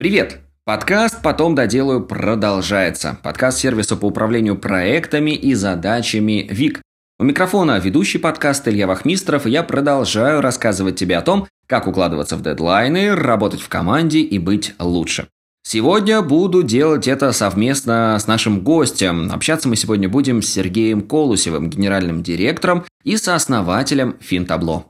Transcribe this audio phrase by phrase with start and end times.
[0.00, 0.38] Привет!
[0.64, 3.18] Подкаст «Потом доделаю» продолжается.
[3.24, 6.80] Подкаст сервиса по управлению проектами и задачами ВИК.
[7.18, 12.36] У микрофона ведущий подкаст Илья Вахмистров, и я продолжаю рассказывать тебе о том, как укладываться
[12.36, 15.26] в дедлайны, работать в команде и быть лучше.
[15.64, 19.32] Сегодня буду делать это совместно с нашим гостем.
[19.32, 24.84] Общаться мы сегодня будем с Сергеем Колусевым, генеральным директором и сооснователем Финтабло.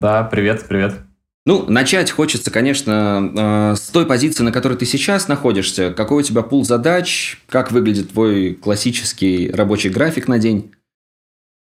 [0.00, 1.00] Да, привет, привет.
[1.44, 5.92] Ну, начать хочется, конечно, э, с той позиции, на которой ты сейчас находишься.
[5.92, 7.42] Какой у тебя пул задач?
[7.48, 10.72] Как выглядит твой классический рабочий график на день?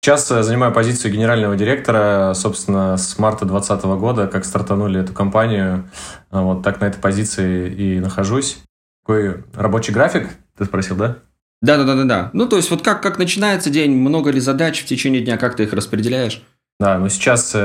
[0.00, 5.90] Сейчас занимаю позицию генерального директора, собственно, с марта 2020 года, как стартанули эту компанию.
[6.30, 8.58] Вот так на этой позиции и нахожусь.
[9.02, 11.16] Какой рабочий график, ты спросил, да?
[11.62, 12.30] Да, да, да, да, да.
[12.34, 15.56] Ну, то есть, вот как, как начинается день, много ли задач в течение дня, как
[15.56, 16.42] ты их распределяешь?
[16.78, 17.56] Да, но сейчас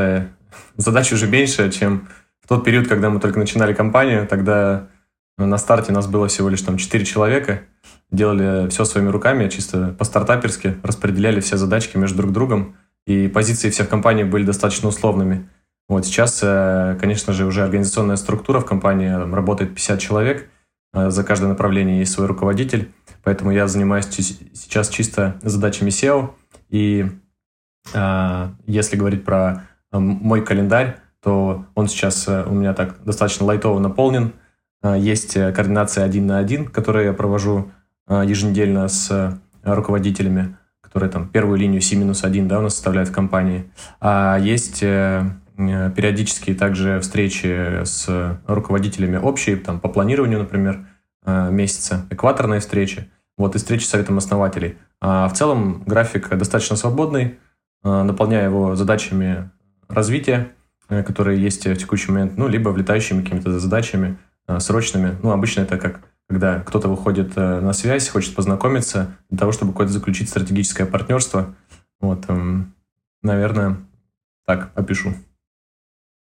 [0.78, 2.08] задача уже меньше, чем
[2.42, 4.28] в тот период, когда мы только начинали компанию.
[4.28, 4.88] Тогда
[5.38, 7.62] ну, на старте нас было всего лишь там 4 человека.
[8.12, 12.76] Делали все своими руками, чисто по-стартаперски, распределяли все задачки между друг другом.
[13.08, 15.48] И позиции всех компаний были достаточно условными.
[15.90, 20.48] Вот сейчас, э, конечно же, уже организационная структура в компании, работает 50 человек,
[20.94, 22.92] э, за каждое направление есть свой руководитель,
[23.24, 26.36] поэтому я занимаюсь сейчас чисто задачами SEO,
[26.70, 27.08] и
[27.94, 33.80] э, если говорить про мой календарь, то он сейчас э, у меня так достаточно лайтово
[33.80, 34.34] наполнен.
[34.82, 37.72] Э, есть э, координация один на один, которую я провожу
[38.10, 43.72] еженедельно с руководителями, которые там первую линию C-1 да, у нас составляют в компании.
[44.02, 50.88] А есть периодические также встречи с руководителями общие, там, по планированию, например,
[51.24, 54.80] месяца, экваторные встречи, вот, и встречи с советом основателей.
[55.02, 57.38] А в целом график достаточно свободный,
[57.84, 59.52] наполняя его задачами
[59.90, 60.52] развития,
[60.88, 65.18] э, которые есть в текущий момент, ну, либо влетающими какими-то задачами э, срочными.
[65.22, 69.72] Ну, обычно это как когда кто-то выходит э, на связь, хочет познакомиться для того, чтобы
[69.72, 71.56] какое-то заключить стратегическое партнерство.
[72.00, 72.76] Вот, эм,
[73.24, 73.78] наверное,
[74.46, 75.16] так опишу.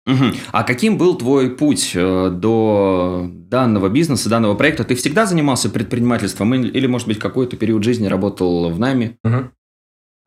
[0.08, 0.24] Угу.
[0.54, 4.86] А каким был твой путь до данного бизнеса, данного проекта?
[4.86, 9.20] Ты всегда занимался предпринимательством или, может быть, какой-то период жизни работал в нами?
[9.26, 9.52] Угу.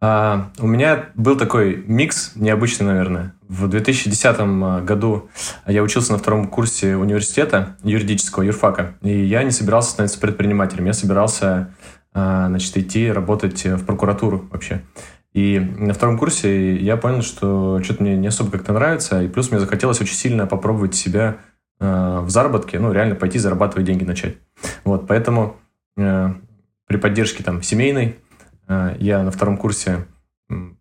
[0.05, 3.35] А, у меня был такой микс, необычный, наверное.
[3.49, 5.31] В 2010 а, году
[5.65, 10.93] я учился на втором курсе университета юридического, юрфака, и я не собирался становиться предпринимателем, я
[10.93, 11.73] собирался
[12.13, 14.83] а, значит, идти работать в прокуратуру вообще.
[15.35, 19.53] И на втором курсе я понял, что что-то мне не особо как-то нравится, и плюс
[19.53, 21.37] мне захотелось очень сильно попробовать себя
[21.79, 24.37] в заработке, ну, реально пойти зарабатывать деньги начать.
[24.85, 25.57] Вот, поэтому
[25.97, 28.19] при поддержке там семейной
[28.69, 30.07] я на втором курсе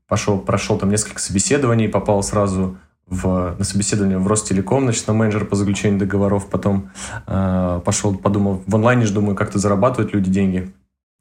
[0.07, 2.77] пошел, прошел там несколько собеседований, попал сразу
[3.07, 6.91] в, на собеседование в Ростелеком, значит, на менеджер по заключению договоров, потом
[7.27, 10.73] э, пошел, подумал, в онлайне же, думаю, как-то зарабатывают люди деньги.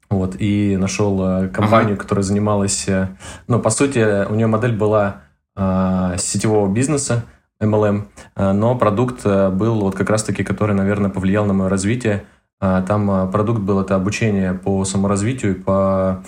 [0.09, 2.01] Вот, и нашел э, компанию, ага.
[2.01, 3.09] которая занималась, э,
[3.47, 5.21] ну, по сути, у нее модель была
[5.55, 7.25] э, сетевого бизнеса,
[7.61, 8.03] MLM,
[8.35, 12.23] э, но продукт э, был вот как раз-таки, который, наверное, повлиял на мое развитие.
[12.59, 16.23] Э, там э, продукт был это обучение по саморазвитию, по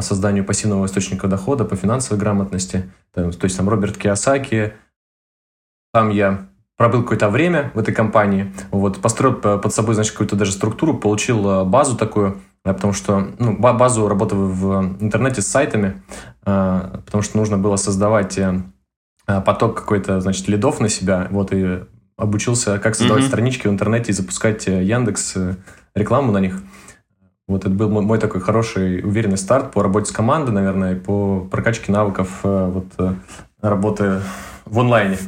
[0.00, 2.90] созданию пассивного источника дохода, по финансовой грамотности.
[3.12, 4.74] То есть там Роберт Киосаки.
[5.92, 10.52] Там я пробыл какое-то время в этой компании, вот, построил под собой, значит, какую-то даже
[10.52, 16.02] структуру, получил а, базу такую, потому что, ну, базу работы в интернете с сайтами,
[16.44, 18.62] потому что нужно было создавать э,
[19.26, 21.84] поток какой-то, значит, лидов на себя, вот, и
[22.16, 23.28] обучился, как создавать mm-hmm.
[23.28, 25.56] странички в интернете и запускать э, Яндекс э,
[25.94, 26.62] рекламу на них.
[27.48, 31.90] Вот это был мой такой хороший, уверенный старт по работе с командой, наверное, по прокачке
[31.90, 33.14] навыков э, вот, э,
[33.60, 34.20] работы
[34.64, 35.18] в онлайне.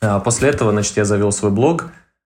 [0.00, 1.88] А после этого, значит, я завел свой блог.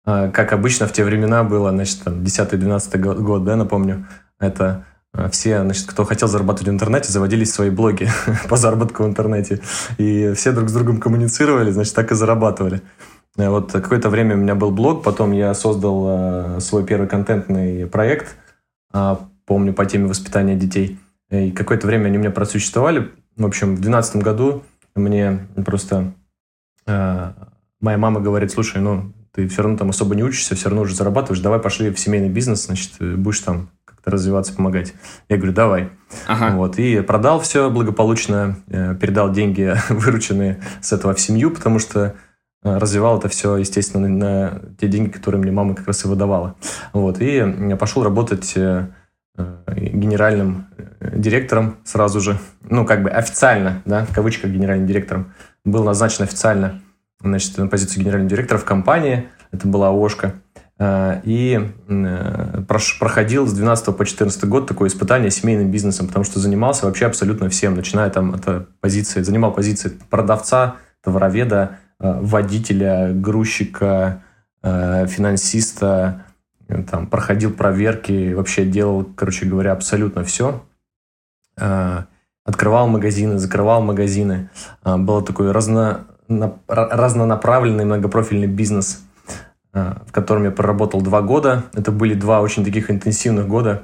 [0.05, 4.07] А, как обычно в те времена было, значит, там, 10-12 год, да, напомню.
[4.39, 8.09] Это э, все, значит, кто хотел зарабатывать в интернете, заводились свои блоги
[8.49, 9.61] по заработку в интернете.
[9.99, 12.81] И все друг с другом коммуницировали, значит, так и зарабатывали.
[13.37, 18.35] Вот какое-то время у меня был блог, потом я создал свой первый контентный проект–
[19.45, 20.99] помню, по теме воспитания детей.
[21.29, 23.11] И какое-то время они у меня просуществовали.
[23.35, 24.63] В общем, в 2012 году
[24.95, 26.13] мне просто
[26.85, 27.31] э,
[27.81, 30.95] моя мама говорит, слушай, ну, ты все равно там особо не учишься, все равно уже
[30.95, 34.93] зарабатываешь, давай пошли в семейный бизнес, значит, будешь там как-то развиваться, помогать.
[35.29, 35.89] Я говорю, давай.
[36.27, 36.55] Ага.
[36.55, 42.15] Вот, и продал все благополучно, э, передал деньги, вырученные с этого в семью, потому что
[42.15, 42.32] Э,
[42.63, 46.55] развивал это все, естественно, на, те деньги, которые мне мама как раз и выдавала.
[46.93, 48.87] Вот, и пошел работать э,
[49.37, 50.67] э, генеральным
[50.99, 55.33] директором сразу же, ну, как бы официально, да, в кавычках генеральным директором,
[55.65, 56.81] был назначен официально,
[57.21, 60.33] значит, на позицию генерального директора в компании, это была ОШКа,
[60.79, 61.71] и
[62.99, 67.47] проходил с 12 по 14 год такое испытание семейным бизнесом, потому что занимался вообще абсолютно
[67.49, 74.21] всем, начиная там от позиции, занимал позиции продавца, товароведа, водителя, грузчика,
[74.61, 76.25] финансиста,
[76.89, 80.63] там, проходил проверки, вообще делал, короче говоря, абсолютно все.
[82.45, 84.49] Открывал магазины, закрывал магазины.
[84.83, 86.07] А, был такой разно,
[86.67, 89.01] разнонаправленный многопрофильный бизнес,
[89.71, 91.63] в котором я проработал два года.
[91.73, 93.83] Это были два очень таких интенсивных года.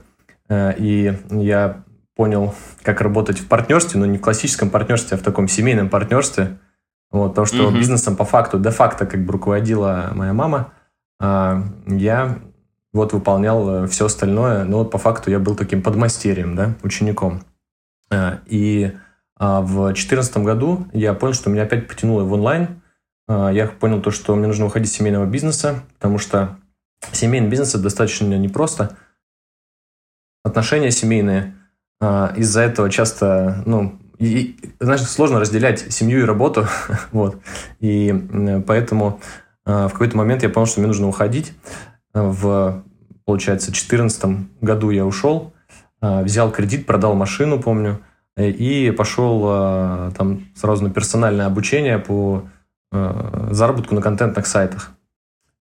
[0.51, 1.83] И я
[2.15, 6.57] понял, как работать в партнерстве, но не в классическом партнерстве, а в таком семейном партнерстве.
[7.11, 7.77] Вот, то, что mm-hmm.
[7.77, 10.73] бизнесом по факту, де-факто как бы руководила моя мама,
[11.19, 12.39] я
[12.93, 17.43] вот выполнял э, все остальное, но вот по факту я был таким подмастерьем, да, учеником.
[18.11, 18.97] Э, и
[19.37, 22.81] а, в 2014 году я понял, что меня опять потянуло в онлайн.
[23.27, 26.57] Э, я понял то, что мне нужно уходить из семейного бизнеса, потому что
[27.11, 28.97] семейный бизнес это достаточно непросто.
[30.43, 31.55] Отношения семейные.
[32.01, 36.67] Из-за этого часто, ну, и, знаешь, сложно разделять семью и работу.
[37.11, 37.39] вот.
[37.79, 38.13] И
[38.67, 39.19] поэтому
[39.65, 41.53] в какой-то момент я понял, что мне нужно уходить
[42.13, 42.83] в,
[43.25, 45.53] получается, 2014 году я ушел,
[46.01, 47.99] а, взял кредит, продал машину, помню,
[48.35, 52.43] э, и пошел а, там сразу на персональное обучение по
[52.91, 54.91] а, заработку на контентных сайтах.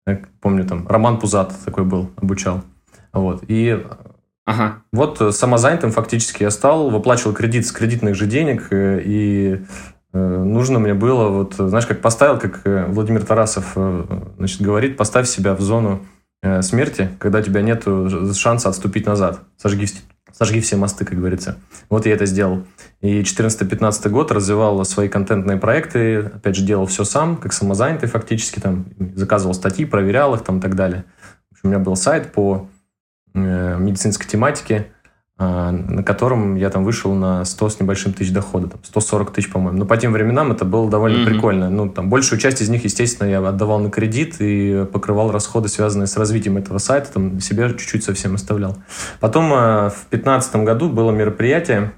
[0.06, 2.64] Я помню, там Роман Пузат такой был, обучал.
[3.14, 3.44] Вот.
[3.48, 3.86] И
[4.46, 4.84] ага.
[4.92, 9.62] вот самозанятым фактически я стал, выплачивал кредит с кредитных же денег, э, и
[10.14, 13.78] э, нужно мне было, вот, знаешь, как поставил, как Владимир Тарасов
[14.38, 16.02] значит, говорит, поставь себя в зону
[16.44, 17.88] Э, смерти, когда у тебя нет
[18.36, 19.40] шанса отступить назад.
[19.56, 19.88] Сожги,
[20.34, 21.58] сожги все мосты, как говорится.
[21.90, 22.66] Вот я это сделал.
[23.00, 28.60] И 14-15 год развивал свои контентные проекты, опять же, делал все сам, как самозанятый фактически,
[28.60, 31.06] там, заказывал статьи, проверял их там и так далее.
[31.64, 32.73] У меня был сайт по э,
[33.34, 34.88] медицинской тематике,
[35.36, 39.52] а, на котором я там вышел на 100 с небольшим тысяч дохода, там 140 тысяч,
[39.52, 39.80] по-моему.
[39.80, 41.26] Но по тем временам это было довольно mm-hmm.
[41.26, 41.70] прикольно.
[41.72, 46.06] Ну, там большую часть из них, естественно, я отдавал на кредит и покрывал расходы, связанные
[46.06, 48.78] с развитием этого сайта, там себе чуть-чуть совсем оставлял.
[49.20, 51.94] Потом а, в 2015 году было мероприятие,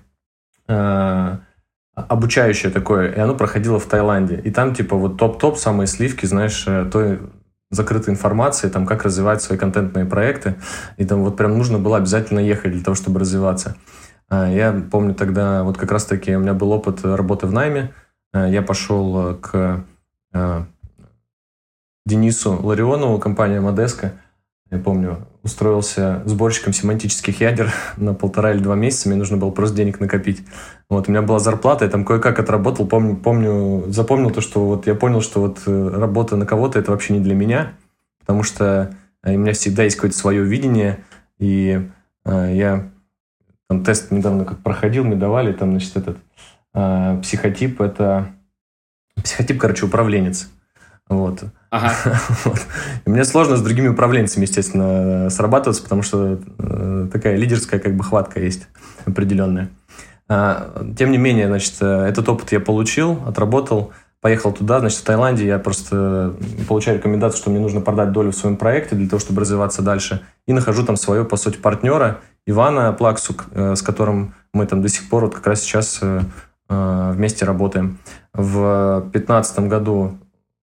[1.95, 4.39] обучающее такое, и оно проходило в Таиланде.
[4.43, 7.19] И там, типа, вот топ-топ, самые сливки, знаешь, э, той
[7.71, 10.55] закрытой информации, там, как развивать свои контентные проекты.
[10.97, 13.75] И там вот прям нужно было обязательно ехать для того, чтобы развиваться.
[14.29, 17.93] А, я помню тогда, вот как раз-таки у меня был опыт работы в найме.
[18.33, 19.83] А, я пошел к
[20.33, 20.65] а,
[22.05, 24.13] Денису Ларионову, компания Модеска.
[24.71, 29.07] Я помню, устроился сборщиком семантических ядер на полтора или два месяца.
[29.07, 30.43] Мне нужно было просто денег накопить.
[30.89, 32.87] Вот, у меня была зарплата, я там кое-как отработал.
[32.87, 36.91] Помню, помню, запомнил то, что вот я понял, что вот э, работа на кого-то это
[36.91, 37.73] вообще не для меня,
[38.19, 41.03] потому что э, у меня всегда есть какое-то свое видение,
[41.37, 41.87] и
[42.25, 42.89] э, я
[43.67, 46.17] там тест недавно как проходил, мне давали, там, значит, этот
[46.73, 48.31] э, психотип, это
[49.23, 50.49] психотип, короче, управленец.
[51.07, 51.43] Вот.
[51.69, 51.93] Ага.
[52.45, 52.59] вот.
[53.05, 58.39] мне сложно с другими управленцами, естественно, срабатываться, потому что э, такая лидерская как бы хватка
[58.39, 58.67] есть
[59.05, 59.69] определенная.
[60.27, 65.03] А, тем не менее, значит, э, этот опыт я получил, отработал, поехал туда, значит, в
[65.03, 66.33] Таиланде я просто
[66.67, 70.21] получаю рекомендацию, что мне нужно продать долю в своем проекте для того, чтобы развиваться дальше,
[70.47, 74.89] и нахожу там своего, по сути, партнера Ивана Плаксу, э, с которым мы там до
[74.89, 76.01] сих пор вот как раз сейчас
[76.67, 77.99] вместе работаем.
[78.33, 80.17] В 2015 году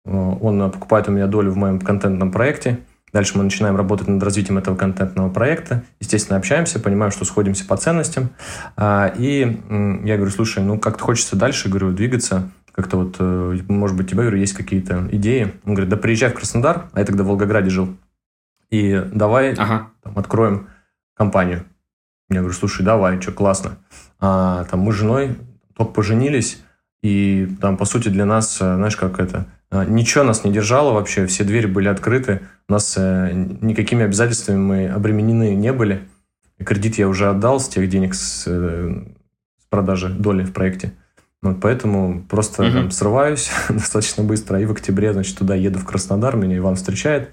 [0.07, 2.81] он покупает у меня долю в моем контентном проекте.
[3.13, 5.85] Дальше мы начинаем работать над развитием этого контентного проекта.
[6.01, 8.31] Естественно, общаемся, понимаем, что сходимся по ценностям.
[8.77, 9.61] А, и
[10.05, 12.51] я говорю, слушай, ну как-то хочется дальше, говорю, двигаться.
[12.73, 15.55] Как-то вот, э, может быть, у тебя, говорю, есть какие-то идеи.
[15.65, 17.97] Он говорит, да приезжай в Краснодар, а я тогда в Волгограде жил.
[18.71, 19.89] И давай ага.
[20.03, 20.69] там, откроем
[21.15, 21.65] компанию.
[22.29, 23.79] Я говорю, слушай, давай, что, классно.
[24.21, 25.39] А, там мы с женой
[25.75, 26.63] только поженились,
[27.03, 30.93] и там, по сути, для нас, э, знаешь, как это, э, ничего нас не держало
[30.93, 36.09] вообще, все двери были открыты, нас э, никакими обязательствами мы обременены не были.
[36.65, 40.93] Кредит я уже отдал с тех денег с, с продажи доли в проекте.
[41.43, 42.73] Вот поэтому просто угу.
[42.73, 44.61] там, срываюсь достаточно быстро.
[44.61, 47.31] И в октябре, значит, туда еду в Краснодар, меня Иван встречает.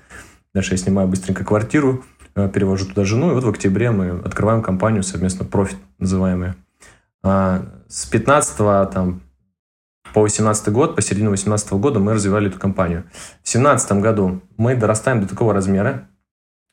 [0.54, 2.04] Дальше я снимаю быстренько квартиру,
[2.36, 3.32] перевожу туда жену.
[3.32, 6.56] И вот в октябре мы открываем компанию совместно, профит называемая.
[7.24, 8.58] А с 15
[8.92, 9.22] там,
[10.14, 13.06] по 18 год, по середину 18 года мы развивали эту компанию.
[13.42, 16.08] В 17 году мы дорастаем до такого размера,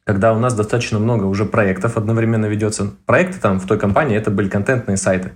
[0.05, 2.93] когда у нас достаточно много уже проектов одновременно ведется.
[3.07, 5.33] Проекты там в той компании это были контентные сайты.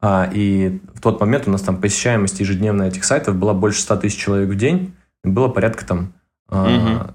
[0.00, 3.96] А, и в тот момент у нас там посещаемость ежедневная этих сайтов была больше 100
[3.98, 4.94] тысяч человек в день.
[5.24, 6.12] Было порядка там
[6.48, 7.14] угу.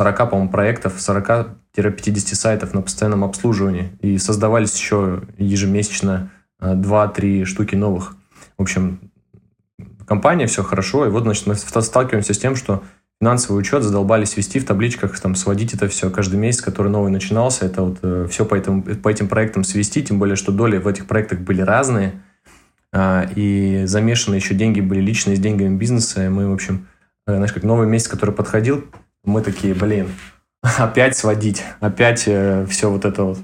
[0.00, 3.92] 40, по-моему, проектов, 40-50 сайтов на постоянном обслуживании.
[4.00, 8.16] И создавались еще ежемесячно 2-3 штуки новых.
[8.58, 9.00] В общем,
[10.06, 11.06] компания, все хорошо.
[11.06, 12.82] И вот, значит, мы сталкиваемся с тем, что
[13.20, 17.66] финансовый учет задолбались вести в табличках, там, сводить это все каждый месяц, который новый начинался.
[17.66, 20.88] Это вот э, все по, этому, по этим проектам свести, тем более, что доли в
[20.88, 22.20] этих проектах были разные.
[22.92, 26.26] А, и замешаны еще деньги были личные с деньгами бизнеса.
[26.26, 26.88] И мы, в общем,
[27.26, 28.84] э, знаешь, как новый месяц, который подходил,
[29.24, 30.08] мы такие, блин,
[30.78, 33.38] опять сводить, опять э, все вот это вот.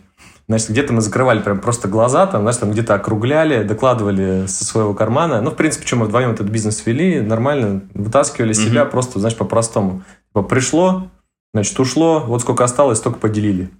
[0.46, 4.92] Значит, где-то мы закрывали прям просто глаза, там, знаешь, там где-то округляли, докладывали со своего
[4.92, 5.40] кармана.
[5.40, 8.68] Ну, в принципе, чем мы вдвоем этот бизнес вели, нормально, вытаскивали mm-hmm.
[8.68, 10.02] себя просто, знаешь, по-простому.
[10.28, 11.08] Типа, пришло,
[11.54, 13.70] значит, ушло, вот сколько осталось, столько поделили.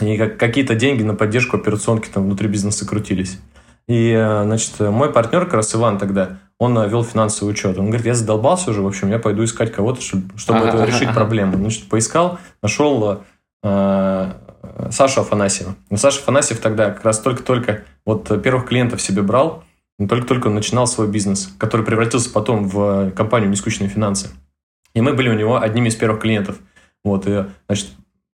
[0.00, 3.38] И как, какие-то деньги на поддержку операционки там внутри бизнеса крутились.
[3.86, 7.78] И, э, значит, мой партнер, как раз Иван тогда, он вел финансовый учет.
[7.78, 10.84] Он говорит, я задолбался уже, в общем, я пойду искать кого-то, чтобы, чтобы ага, это,
[10.84, 11.14] решить ага.
[11.14, 11.56] проблему.
[11.56, 13.22] Значит, поискал, нашел
[13.62, 14.32] э,
[14.90, 15.74] Сашу Афанасьева.
[15.90, 19.64] Но Саша Афанасьев тогда как раз только-только вот первых клиентов себе брал,
[19.98, 24.30] только-только начинал свой бизнес, который превратился потом в компанию «Нескучные финансы».
[24.94, 26.58] И мы были у него одними из первых клиентов.
[27.04, 27.90] Вот, и, значит,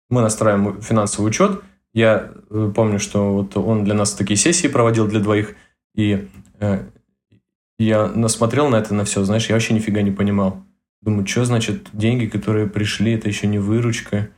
[0.09, 1.61] мы настраиваем финансовый учет.
[1.93, 5.55] Я э, помню, что вот он для нас такие сессии проводил для двоих,
[5.95, 6.27] и
[6.59, 6.83] э,
[7.79, 10.63] я насмотрел на это, на все, знаешь, я вообще нифига не понимал.
[11.01, 14.29] Думаю, что значит деньги, которые пришли, это еще не выручка.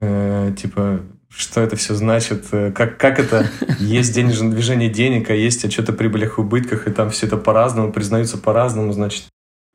[0.00, 1.00] Э, типа,
[1.36, 3.48] что это все значит, э, как, как это
[3.78, 7.36] есть денежное движение денег, а есть отчет о прибылях и убытках, и там все это
[7.36, 9.24] по-разному, признаются по-разному, значит.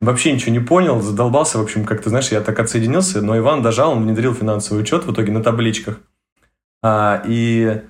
[0.01, 3.91] Вообще ничего не понял, задолбался, в общем, как-то, знаешь, я так отсоединился, но Иван дожал,
[3.91, 5.99] он внедрил финансовый учет в итоге на табличках.
[6.81, 7.81] А, и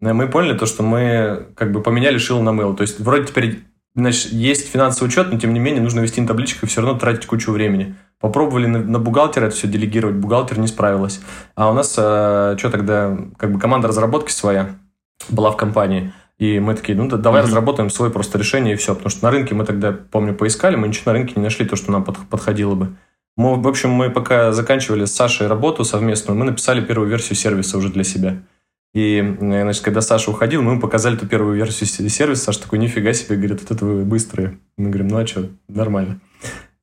[0.00, 2.76] мы поняли то, что мы как бы поменяли шило на мыло.
[2.76, 3.64] То есть вроде теперь
[4.02, 6.98] значит, есть финансовый учет, но тем не менее нужно вести на табличках и все равно
[6.98, 7.94] тратить кучу времени.
[8.20, 11.20] Попробовали на, на бухгалтера это все делегировать, бухгалтер не справилась.
[11.54, 14.76] А у нас э, что тогда, как бы команда разработки своя
[15.28, 16.12] была в компании.
[16.38, 17.46] И мы такие, ну да, давай mm-hmm.
[17.46, 18.94] разработаем свое просто решение и все.
[18.94, 21.76] Потому что на рынке мы тогда, помню, поискали, мы ничего на рынке не нашли, то,
[21.76, 22.96] что нам под, подходило бы.
[23.36, 27.78] Мы, в общем, мы пока заканчивали с Сашей работу совместную, мы написали первую версию сервиса
[27.78, 28.38] уже для себя.
[28.94, 32.44] И, значит, когда Саша уходил, мы ему показали эту первую версию сервиса.
[32.44, 34.58] Саша такой, нифига себе, говорит, вот это вы быстрые.
[34.76, 36.20] Мы говорим, ну а что, нормально.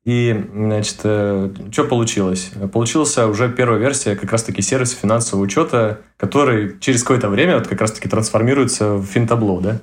[0.06, 2.52] И, значит, э, что получилось?
[2.72, 7.80] Получился уже первая версия как раз-таки сервиса финансового учета, который через какое-то время вот как
[7.80, 9.80] раз-таки трансформируется в финтабло, да?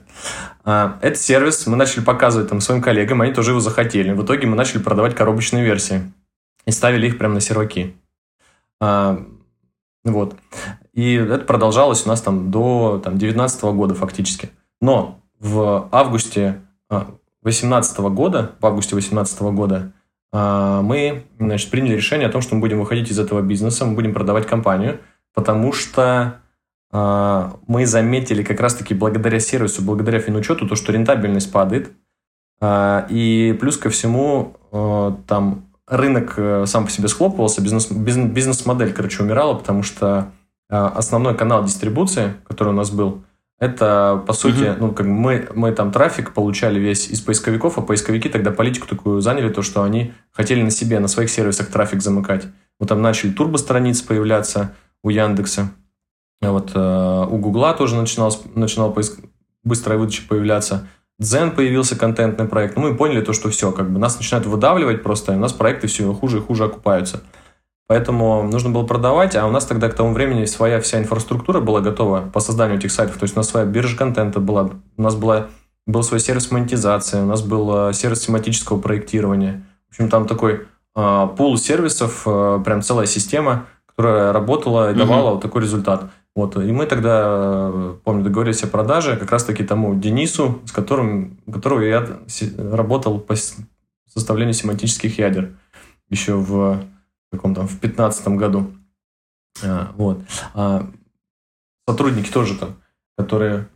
[0.63, 4.13] А, этот сервис мы начали показывать там своим коллегам, они тоже его захотели.
[4.13, 6.13] В итоге мы начали продавать коробочные версии
[6.65, 7.93] и ставили их прямо на серваки.
[8.79, 9.25] А,
[10.05, 10.37] вот.
[10.93, 14.49] И это продолжалось у нас там до там, 19 года фактически.
[14.79, 16.61] Но в августе
[17.41, 19.93] 18 а, года, в августе 18 года
[20.31, 23.95] а, мы значит, приняли решение о том, что мы будем выходить из этого бизнеса, мы
[23.95, 24.99] будем продавать компанию,
[25.33, 26.39] потому что
[26.91, 31.91] а, мы заметили как раз-таки благодаря сервису, благодаря финучету, то, что рентабельность падает.
[33.09, 34.55] И плюс ко всему,
[35.27, 40.31] там рынок э, сам по себе схлопывался, бизнес, бизнес-модель, короче, умирала, потому что
[40.69, 43.23] основной канал дистрибуции, который у нас был–
[43.63, 44.77] это, по сути, угу.
[44.79, 49.21] ну, как мы, мы там трафик получали весь из поисковиков, а поисковики тогда политику такую
[49.21, 52.45] заняли, то, что они хотели на себе, на своих сервисах трафик замыкать.
[52.77, 55.71] Вот там начали турбо-страницы появляться у Яндекса.
[56.41, 59.19] А вот э, у Гугла тоже начинал, начинал поиск,
[59.63, 60.89] быстрая выдача появляться.
[61.19, 62.75] Дзен появился контентный проект.
[62.75, 65.53] Ну, мы поняли то, что все, как бы нас начинают выдавливать просто, и у нас
[65.53, 67.23] проекты все хуже и хуже окупаются.
[67.87, 71.81] Поэтому нужно было продавать, а у нас тогда к тому времени своя вся инфраструктура была
[71.81, 73.17] готова по созданию этих сайтов.
[73.17, 75.47] То есть у нас своя биржа контента была, у нас была,
[75.85, 79.65] был свой сервис монетизации, у нас был э, сервис тематического проектирования.
[79.89, 85.25] В общем, там такой э, пул сервисов, э, прям целая система, которая работала и давала
[85.25, 85.33] угу.
[85.33, 86.05] вот такой результат.
[86.35, 86.55] Вот.
[86.55, 91.81] И мы тогда, э, помню, договорились о продаже как раз-таки тому Денису, с которым, которого
[91.81, 92.07] я
[92.57, 93.35] работал по
[94.11, 95.51] составлению семантических ядер
[96.09, 96.83] еще в
[97.33, 98.71] каком там, в 15 году.
[99.63, 100.21] А, вот.
[100.53, 100.89] А
[101.87, 102.75] сотрудники тоже там,
[103.17, 103.67] которые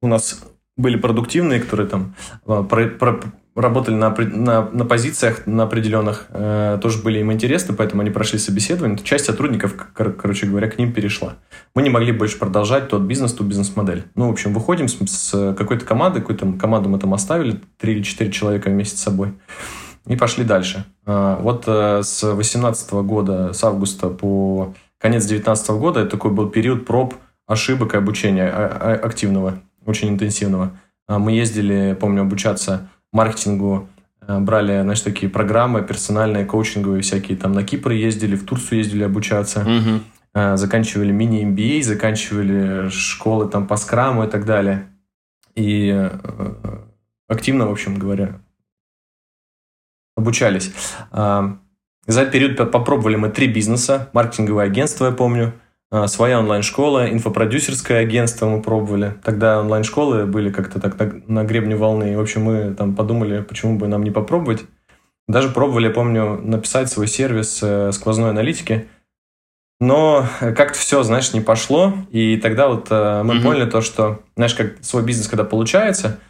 [0.00, 0.44] у нас
[0.76, 2.14] были продуктивные, которые там
[2.46, 3.20] а, про, про,
[3.54, 8.38] работали на, на, на позициях на определенных, э, тоже были им интересны, поэтому они прошли
[8.38, 8.98] собеседование.
[8.98, 11.36] Часть сотрудников, кор, короче говоря, к ним перешла.
[11.74, 14.04] Мы не могли больше продолжать тот бизнес, ту бизнес-модель.
[14.14, 18.02] Ну, в общем, выходим с, с какой-то командой, какую-то команду мы там оставили, три или
[18.02, 19.34] четыре человека вместе с собой
[20.06, 20.84] и пошли дальше.
[21.06, 26.48] А, вот э, с 2018 года, с августа по конец 2019 года, это такой был
[26.48, 27.14] период проб,
[27.46, 30.72] ошибок и обучения а, а, активного, очень интенсивного.
[31.08, 33.88] Мы ездили, помню, обучаться маркетингу
[34.26, 39.04] э, брали, знаешь, такие программы персональные, коучинговые всякие, там на Кипр ездили, в Турцию ездили
[39.04, 40.56] обучаться, угу.
[40.56, 44.88] заканчивали мини-MBA, заканчивали школы там по скраму и так далее.
[45.54, 46.10] И
[47.28, 48.40] активно, в общем говоря,
[50.22, 50.72] обучались.
[52.06, 55.52] За этот период попробовали мы три бизнеса, маркетинговое агентство, я помню,
[55.92, 59.14] а, своя онлайн-школа, инфопродюсерское агентство мы пробовали.
[59.22, 62.12] Тогда онлайн-школы были как-то так на, на гребне волны.
[62.12, 64.64] И, в общем, мы там подумали, почему бы нам не попробовать.
[65.28, 68.88] Даже пробовали, я помню, написать свой сервис э, сквозной аналитики.
[69.80, 71.92] Но как-то все, знаешь, не пошло.
[72.10, 76.20] И тогда вот э, мы mm поняли то, что, знаешь, как свой бизнес, когда получается,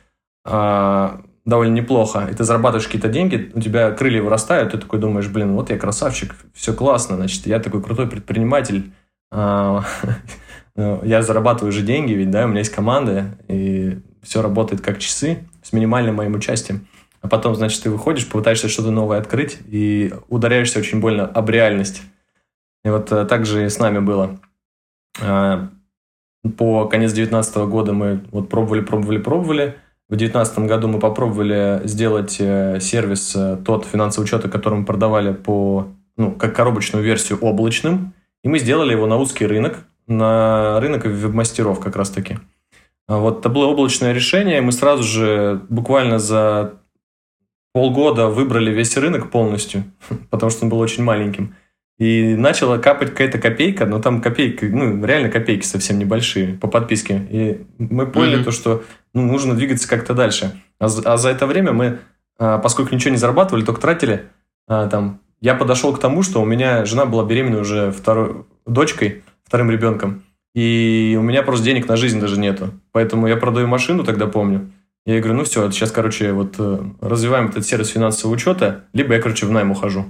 [0.44, 1.08] э,
[1.44, 5.54] довольно неплохо, и ты зарабатываешь какие-то деньги, у тебя крылья вырастают, ты такой думаешь, блин,
[5.54, 8.92] вот я красавчик, все классно, значит, я такой крутой предприниматель,
[9.30, 9.84] а,
[10.76, 14.99] ну, я зарабатываю уже деньги, ведь, да, у меня есть команда, и все работает как
[14.99, 16.87] часы с минимальным моим участием.
[17.20, 22.02] А потом, значит, ты выходишь, попытаешься что-то новое открыть и ударяешься очень больно об реальность.
[22.84, 24.40] И вот э, так же и с нами было.
[25.20, 25.68] А,
[26.58, 29.76] по конец 2019 года мы вот пробовали, пробовали, пробовали.
[30.12, 35.33] В 2019 году мы попробовали сделать э, сервис, э, тот финансовый учет, который мы продавали
[35.33, 35.88] по,
[36.19, 38.12] ну, как коробочную версию облачным.
[38.45, 42.37] И мы сделали его на узкий рынок, на рынок веб-мастеров как раз-таки.
[43.09, 46.75] А вот это было облачное решение, мы сразу же буквально за
[47.73, 49.85] полгода выбрали весь рынок полностью,
[50.31, 51.54] потому что он был очень маленьким.
[51.99, 57.26] И начала капать какая-то копейка, но там копейки, ну, реально копейки совсем небольшие по подписке.
[57.31, 58.45] И мы поняли mm-hmm.
[58.45, 58.83] то, что
[59.14, 60.61] ну, нужно двигаться как-то дальше.
[60.78, 61.99] А, а за это время мы,
[62.38, 64.31] а, поскольку ничего не зарабатывали, только тратили
[64.69, 69.25] а, там я подошел к тому, что у меня жена была беременна уже второй дочкой,
[69.45, 70.23] вторым ребенком,
[70.54, 72.71] и у меня просто денег на жизнь даже нету.
[72.92, 74.71] Поэтому я продаю машину, тогда помню.
[75.04, 79.21] Я говорю, ну все, сейчас, короче, вот э, развиваем этот сервис финансового учета, либо я,
[79.21, 80.04] короче, в найм ухожу.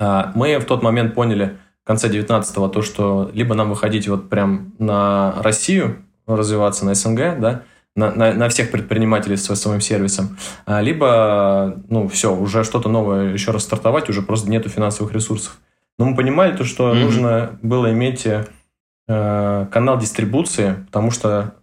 [0.00, 4.30] А, мы в тот момент поняли, в конце 19-го, то, что либо нам выходить вот
[4.30, 7.62] прям на Россию, развиваться на СНГ, да,
[7.94, 13.32] на, на, на всех предпринимателей со своим сервисом, а, либо, ну, все, уже что-то новое
[13.32, 15.58] еще раз стартовать, уже просто нету финансовых ресурсов.
[15.98, 17.04] Но мы понимали то, что mm-hmm.
[17.04, 21.54] нужно было иметь э, канал дистрибуции, потому что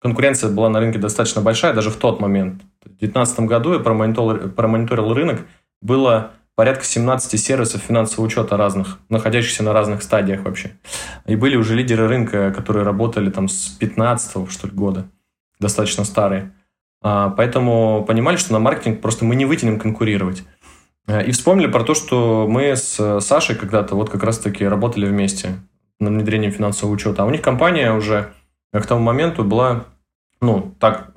[0.00, 2.62] конкуренция была на рынке достаточно большая, даже в тот момент.
[2.82, 5.46] В 2019 году я промониторил, промониторил рынок,
[5.80, 10.72] было порядка 17 сервисов финансового учета разных, находящихся на разных стадиях вообще.
[11.24, 15.08] И были уже лидеры рынка, которые работали там с 15 что ли, года
[15.60, 16.52] достаточно старые.
[17.00, 20.44] А, поэтому понимали, что на маркетинг просто мы не вытянем конкурировать.
[21.06, 25.56] А, и вспомнили про то, что мы с Сашей когда-то вот как раз-таки работали вместе
[26.00, 27.22] на внедрении финансового учета.
[27.22, 28.32] А у них компания уже
[28.72, 29.86] к тому моменту была,
[30.40, 31.12] ну, так,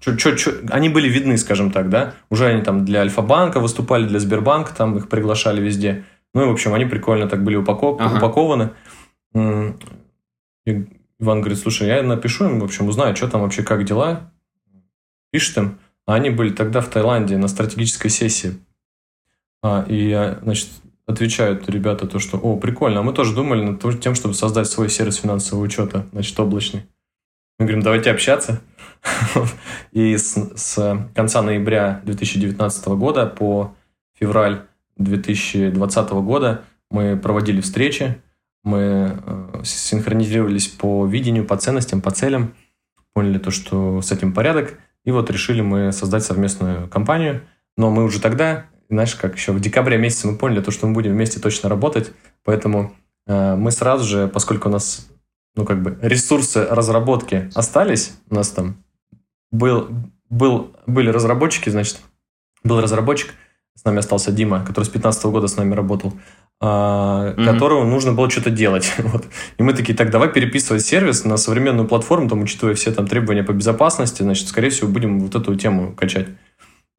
[0.00, 2.14] чё, чё, чё, они были видны, скажем так, да.
[2.30, 6.04] Уже они там для Альфа-банка выступали, для Сбербанка, там их приглашали везде.
[6.34, 8.00] Ну и, в общем, они прикольно так были упаков...
[8.00, 8.16] ага.
[8.16, 8.70] упакованы.
[10.64, 10.86] И
[11.22, 14.32] Иван говорит, слушай, я напишу им, в общем, узнаю, что там вообще, как дела.
[15.30, 15.78] Пишет им.
[16.04, 18.58] А они были тогда в Таиланде на стратегической сессии.
[19.62, 20.68] А, и, я, значит,
[21.06, 24.90] отвечают ребята то, что, о, прикольно, а мы тоже думали над тем, чтобы создать свой
[24.90, 26.86] сервис финансового учета, значит, облачный.
[27.60, 28.60] Мы говорим, давайте общаться.
[29.92, 33.76] И с, с конца ноября 2019 года по
[34.18, 34.62] февраль
[34.96, 38.20] 2020 года мы проводили встречи,
[38.62, 42.54] мы э, синхронизировались по видению, по ценностям, по целям,
[43.12, 47.42] поняли то, что с этим порядок, и вот решили мы создать совместную компанию.
[47.76, 50.94] Но мы уже тогда, знаешь, как еще в декабре месяце мы поняли то, что мы
[50.94, 52.12] будем вместе точно работать,
[52.44, 52.94] поэтому
[53.26, 55.08] э, мы сразу же, поскольку у нас
[55.54, 58.76] ну, как бы ресурсы разработки остались, у нас там
[59.50, 59.88] был,
[60.30, 62.00] был, были разработчики, значит,
[62.64, 63.34] был разработчик,
[63.74, 66.14] с нами остался Дима, который с 2015 года с нами работал
[66.62, 67.44] mm-hmm.
[67.44, 68.94] которого нужно было что-то делать.
[68.98, 69.24] вот.
[69.58, 73.42] И мы такие, так, давай переписывать сервис на современную платформу, там, учитывая все там требования
[73.42, 76.28] по безопасности, значит, скорее всего, будем вот эту тему качать.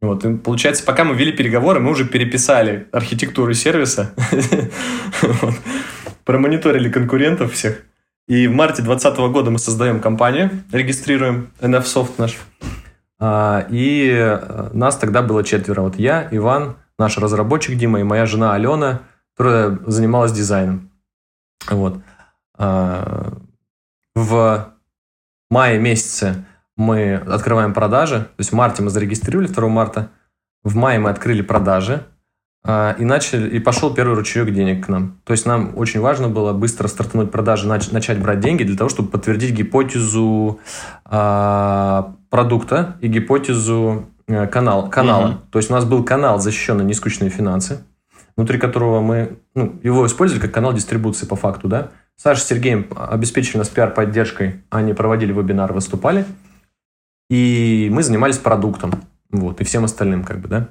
[0.02, 4.14] Вот, и получается, пока мы вели переговоры, мы уже переписали архитектуру сервиса,
[6.26, 7.84] промониторили конкурентов всех.
[8.28, 12.38] И в марте 2020 года мы создаем компанию, регистрируем NFSoft наш.
[13.26, 15.82] А, и э, нас тогда было четверо.
[15.82, 19.02] Вот я, Иван, наш разработчик Дима и моя жена Алена–
[19.36, 20.92] которая занималась дизайном.
[21.70, 22.00] Вот.
[22.58, 23.34] А,
[24.16, 24.74] в
[25.50, 26.46] мае месяце
[26.78, 30.10] мы открываем продажи, то есть в марте мы зарегистрировали 2 марта,
[30.64, 32.06] в мае мы открыли продажи,
[32.66, 35.20] а, и, начали, и пошел первый ручеек денег к нам.
[35.24, 39.10] То есть нам очень важно было быстро стартануть продажи, начать брать деньги для того, чтобы
[39.10, 40.60] подтвердить гипотезу
[42.34, 45.28] продукта и гипотезу э, канал, канала.
[45.28, 45.38] Угу.
[45.52, 47.84] То есть у нас был канал защищенный нескучные финансы,
[48.36, 51.92] внутри которого мы ну, его использовали как канал дистрибуции по факту, да.
[52.16, 56.26] Саша с Сергеем обеспечили нас пиар-поддержкой, они проводили вебинары, выступали,
[57.30, 60.70] и мы занимались продуктом, вот, и всем остальным, как бы, да.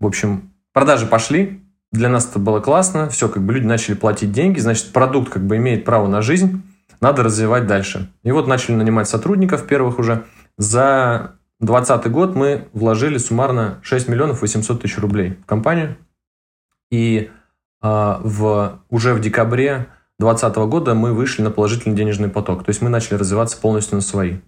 [0.00, 4.32] В общем, продажи пошли, для нас это было классно, все, как бы люди начали платить
[4.32, 6.62] деньги, значит, продукт как бы имеет право на жизнь,
[7.00, 8.10] надо развивать дальше.
[8.24, 10.24] И вот начали нанимать сотрудников первых уже.
[10.58, 15.96] За 2020 год мы вложили суммарно 6 миллионов 800 тысяч рублей в компанию.
[16.90, 17.30] И
[17.80, 19.86] а, в, уже в декабре
[20.18, 22.64] 2020 года мы вышли на положительный денежный поток.
[22.64, 24.38] То есть мы начали развиваться полностью на свои.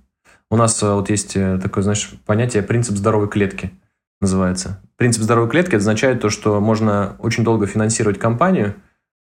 [0.50, 3.70] У нас а, вот есть э, такое, знаешь, понятие принцип здоровой клетки
[4.20, 4.82] называется.
[4.96, 8.74] Принцип здоровой клетки означает то, что можно очень долго финансировать компанию,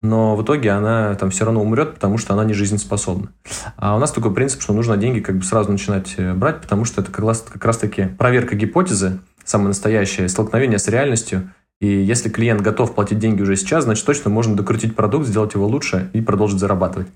[0.01, 3.29] но в итоге она там все равно умрет, потому что она не жизнеспособна.
[3.77, 6.86] А у нас такой принцип, что нужно деньги как бы сразу начинать э, брать, потому
[6.86, 11.51] что это как раз, как раз таки проверка гипотезы, самое настоящее, столкновение с реальностью.
[11.79, 15.67] И если клиент готов платить деньги уже сейчас, значит точно можно докрутить продукт, сделать его
[15.67, 17.07] лучше и продолжить зарабатывать.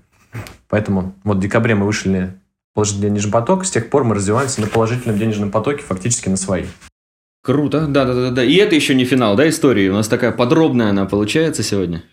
[0.68, 2.34] Поэтому вот в декабре мы вышли
[2.74, 6.64] положительный денежный поток, с тех пор мы развиваемся на положительном денежном потоке фактически на свои.
[7.44, 8.44] Круто, да-да-да.
[8.44, 9.88] И это еще не финал, да, истории?
[9.88, 12.04] У нас такая подробная она получается сегодня.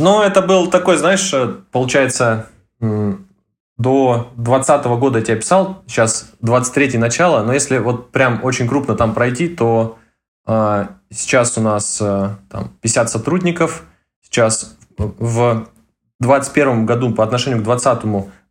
[0.00, 2.46] Ну, это был такой, знаешь, э, получается,
[2.80, 8.96] до 2020 года я тебе писал, сейчас 23 начало, но если вот прям очень крупно
[8.96, 9.98] там пройти, то
[10.46, 13.82] э, сейчас у нас э, там 50 сотрудников,
[14.22, 15.66] сейчас в
[16.20, 18.04] 2021 году по отношению к 2020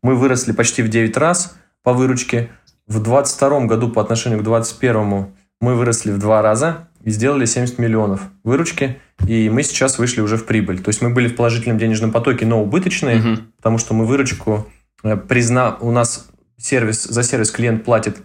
[0.03, 2.51] мы выросли почти в 9 раз по выручке,
[2.85, 7.79] в 2022 году по отношению к 2021 мы выросли в 2 раза, и сделали 70
[7.79, 10.79] миллионов выручки, и мы сейчас вышли уже в прибыль.
[10.79, 13.41] То есть мы были в положительном денежном потоке, но убыточные, угу.
[13.57, 14.67] потому что мы выручку
[15.03, 15.77] э, призна...
[15.79, 18.17] У нас сервис, за сервис клиент платит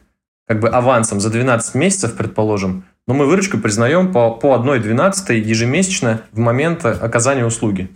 [0.46, 6.22] как бы авансом за 12 месяцев, предположим, но мы выручку признаем по, по 1,12 ежемесячно
[6.32, 7.90] в момент оказания услуги.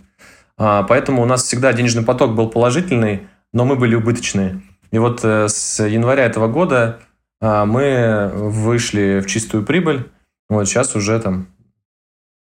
[0.57, 4.61] А, поэтому у нас всегда денежный поток был положительный, но мы были убыточные.
[4.91, 6.99] И вот э, с января этого года
[7.41, 10.09] а, мы вышли в чистую прибыль,
[10.49, 11.47] вот сейчас уже там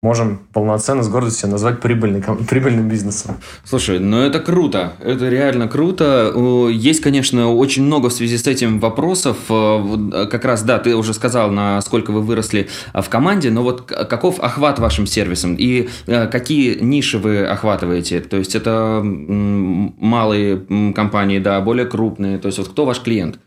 [0.02, 3.36] можем полноценно с гордостью назвать прибыльный, прибыльным бизнесом.
[3.64, 6.34] Слушай, ну это круто, это реально круто.
[6.72, 9.36] Есть, конечно, очень много в связи с этим вопросов.
[9.48, 14.40] Э, как раз, да, ты уже сказал, насколько вы выросли в команде, но вот каков
[14.40, 18.20] охват вашим сервисом и э, какие ниши вы охватываете?
[18.20, 22.38] То есть это малые компании, да, более крупные.
[22.38, 23.38] То есть вот кто ваш клиент?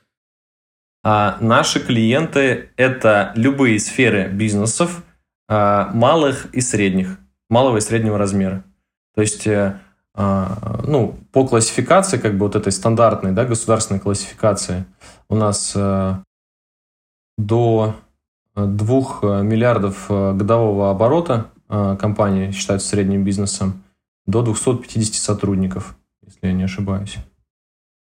[1.08, 5.04] А наши клиенты– это любые сферы бизнесов,
[5.48, 8.64] а, малых и средних, малого и среднего размера.
[9.14, 9.80] То есть, э,
[10.16, 14.86] а, ну, по классификации, как бы вот этой стандартной, да, государственной классификации,
[15.30, 16.16] у нас э,
[17.38, 17.96] до
[18.56, 23.84] 2 миллиардов э, годового оборота компании считаются средним бизнесом,
[24.26, 27.18] до 250 сотрудников, если я не ошибаюсь.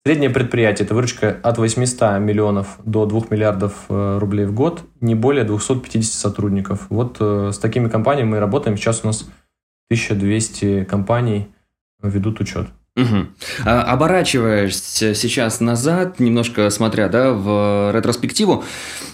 [0.07, 5.15] Среднее предприятие– это выручка от 800 миллионов до 2 миллиардов э, рублей в год, не
[5.15, 6.85] более 250 сотрудников.
[6.89, 8.77] Вот э, с такими компаниями мы работаем.
[8.77, 9.21] Сейчас у нас
[9.89, 11.47] 1200 компаний
[12.03, 12.67] ведут учет.
[12.95, 13.65] Угу.
[13.65, 18.63] Оборачиваясь сейчас назад, немножко смотря да, в ретроспективу,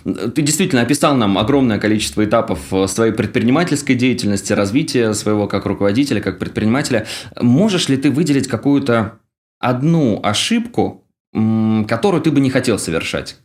[0.03, 6.37] ты действительно описал нам огромное количество этапов своей предпринимательской деятельности, развития своего как руководителя, как
[6.37, 7.07] предпринимателя.
[7.39, 9.13] Можешь ли ты выделить какую-то
[9.61, 13.37] одну ошибку, которую ты бы не хотел совершать,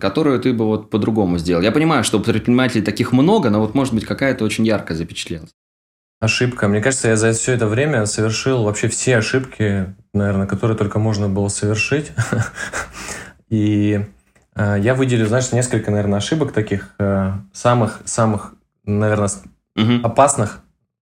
[0.00, 1.62] которую ты бы вот по-другому сделал.
[1.62, 5.54] Я понимаю, что предпринимателей таких много, но вот может быть какая-то очень ярко запечатлелась.
[6.20, 6.66] Ошибка.
[6.66, 11.28] Мне кажется, я за все это время совершил вообще все ошибки, наверное, которые только можно
[11.28, 12.10] было совершить.
[13.48, 14.04] И
[14.56, 16.96] э, я выделю, знаешь, несколько, наверное, ошибок таких
[17.52, 18.54] самых-самых,
[18.84, 19.30] э, наверное,
[20.02, 20.60] опасных,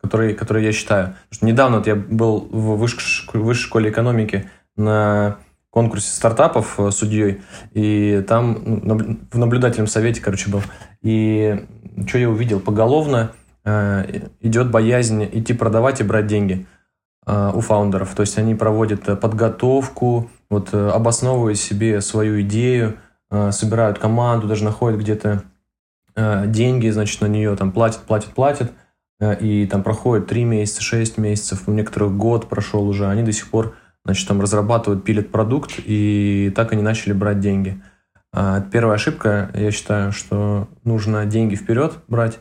[0.04, 1.14] которые, которые я считаю.
[1.30, 5.38] Что недавно вот я был в высшей, высшей школе экономики на
[5.70, 7.40] конкурсе стартапов э, судьей,
[7.72, 10.62] и там ну, в наблюдательном совете, короче, был.
[11.00, 11.64] И
[12.06, 12.60] что я увидел?
[12.60, 13.32] Поголовно
[13.64, 16.66] э, идет боязнь идти продавать и брать деньги
[17.26, 18.14] э, у фаундеров.
[18.14, 22.98] То есть они проводят э, подготовку, вот э, обосновывают себе свою идею,
[23.30, 25.44] э, собирают команду, даже находят где-то
[26.14, 28.70] э, деньги, значит, на нее там платят, платят, платят–
[29.20, 33.48] и там проходит 3 месяца, 6 месяцев, у некоторых год прошел уже, они до сих
[33.48, 37.80] пор, значит, там разрабатывают, пилят продукт, и так они начали брать деньги.
[38.32, 42.38] А первая ошибка, я считаю, что нужно деньги вперед брать,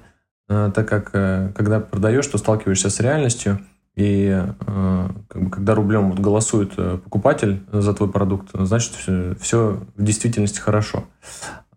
[0.50, 3.60] э, так как э, когда продаешь, то сталкиваешься с реальностью,
[3.96, 10.04] и как бы, когда рублем вот голосует покупатель за твой продукт, значит, все, все в
[10.04, 11.04] действительности хорошо.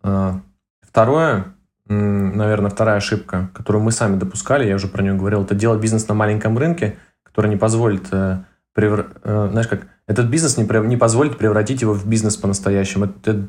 [0.01, 1.56] Второе,
[1.89, 6.09] наверное, вторая ошибка, которую мы сами допускали, я уже про нее говорил, это делать бизнес
[6.09, 8.43] на маленьком рынке, который не позволит, э,
[8.75, 9.07] превр...
[9.23, 13.07] Э, знаешь как, этот бизнес не, не позволит превратить его в бизнес по-настоящему.
[13.07, 13.49] Это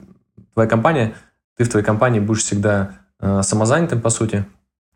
[0.53, 1.13] твоя компания,
[1.55, 4.45] ты в твоей компании будешь всегда э, самозанятым, по сути.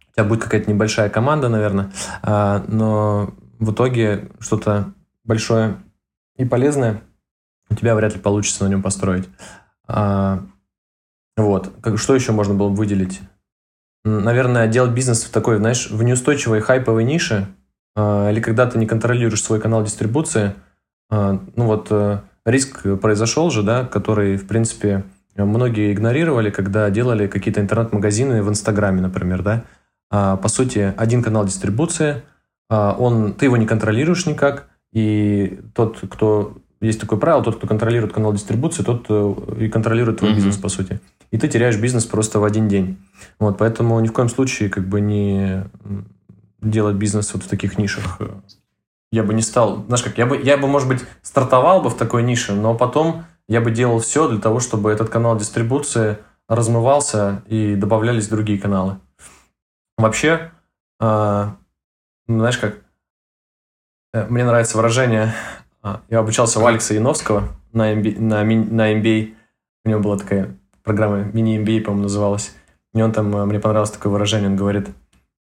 [0.09, 1.91] У тебя будет какая-то небольшая команда, наверное,
[2.23, 5.77] э, но в итоге что-то большое
[6.37, 7.01] и полезное
[7.69, 9.29] у тебя вряд ли получится на нем построить.
[9.87, 10.43] А,
[11.37, 11.71] вот.
[11.95, 13.21] Что еще можно было бы выделить?
[14.03, 17.47] Наверное, делать бизнес в такой, знаешь, в неустойчивой хайповой нише,
[17.95, 20.55] а, или когда ты не контролируешь свой канал дистрибуции,
[21.09, 25.03] а, ну вот э, риск произошел же, да, который, в принципе,
[25.35, 29.63] многие игнорировали, когда делали какие-то интернет-магазины в Инстаграме, например, да.
[30.09, 32.23] По сути, один канал дистрибуции,
[32.69, 38.13] он, ты его не контролируешь никак, и тот, кто есть такое правило, тот, кто контролирует
[38.13, 40.35] канал дистрибуции, тот э, и контролирует твой mm-hmm.
[40.35, 40.99] бизнес, по сути.
[41.31, 42.97] И ты теряешь бизнес просто в один день.
[43.39, 45.63] Вот, поэтому ни в коем случае как бы не
[46.61, 48.19] делать бизнес вот в таких нишах.
[49.11, 51.97] Я бы не стал, знаешь как, я бы, я бы, может быть, стартовал бы в
[51.97, 56.17] такой нише, но потом я бы делал все для того, чтобы этот канал дистрибуции
[56.47, 58.99] размывался и добавлялись другие каналы.
[59.97, 60.51] Вообще,
[61.01, 61.47] э,
[62.27, 62.77] знаешь как,
[64.13, 65.33] э, мне нравится выражение
[65.83, 69.33] а, я обучался у Алекса Яновского на, MB, на, на MBA.
[69.83, 72.55] У него была такая программа, мини-MBA, по-моему, называлась.
[72.93, 74.89] И он там, э, мне понравилось такое выражение, он говорит,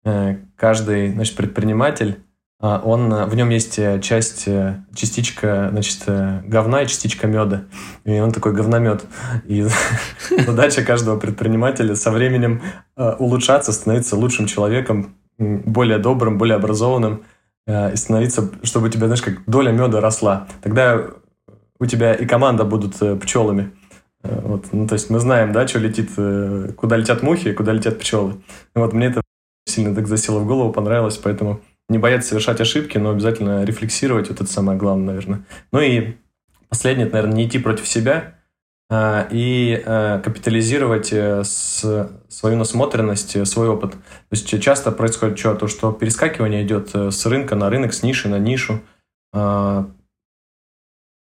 [0.06, 2.20] э, каждый, значит, предприниматель,
[2.60, 4.48] а, он, э, в нем есть часть,
[4.96, 6.04] частичка, значит,
[6.46, 7.64] говна и частичка меда.
[8.06, 9.04] И он такой говномет.
[9.46, 9.68] И
[10.46, 12.62] задача каждого предпринимателя со временем
[12.96, 17.24] улучшаться, становиться лучшим человеком, более добрым, более образованным,
[17.66, 20.48] Э, и становиться, чтобы у тебя, знаешь, как доля меда росла.
[20.62, 21.02] Тогда
[21.80, 23.72] у тебя и команда будут э, пчелами.
[24.24, 24.68] Э, вот.
[24.72, 26.10] Ну, то есть мы знаем, да, что летит,
[26.76, 28.42] куда летят мухи, куда летят пчелы.
[28.76, 29.22] Вот мне это
[29.66, 34.42] сильно так засело в голову, понравилось, поэтому не бояться совершать ошибки, но обязательно рефлексировать, вот
[34.42, 35.46] это самое главное, наверное.
[35.72, 36.16] Ну и
[36.70, 38.36] последнее, это, наверное, не идти против себя,
[38.90, 43.92] а, и а, капитализировать э, свою насмотренность, э, свой опыт.
[43.92, 43.98] То
[44.32, 45.56] есть часто происходит что?
[45.56, 48.82] То, что перескакивание идет э, с рынка на рынок, с ниши на нишу.
[49.34, 49.90] А,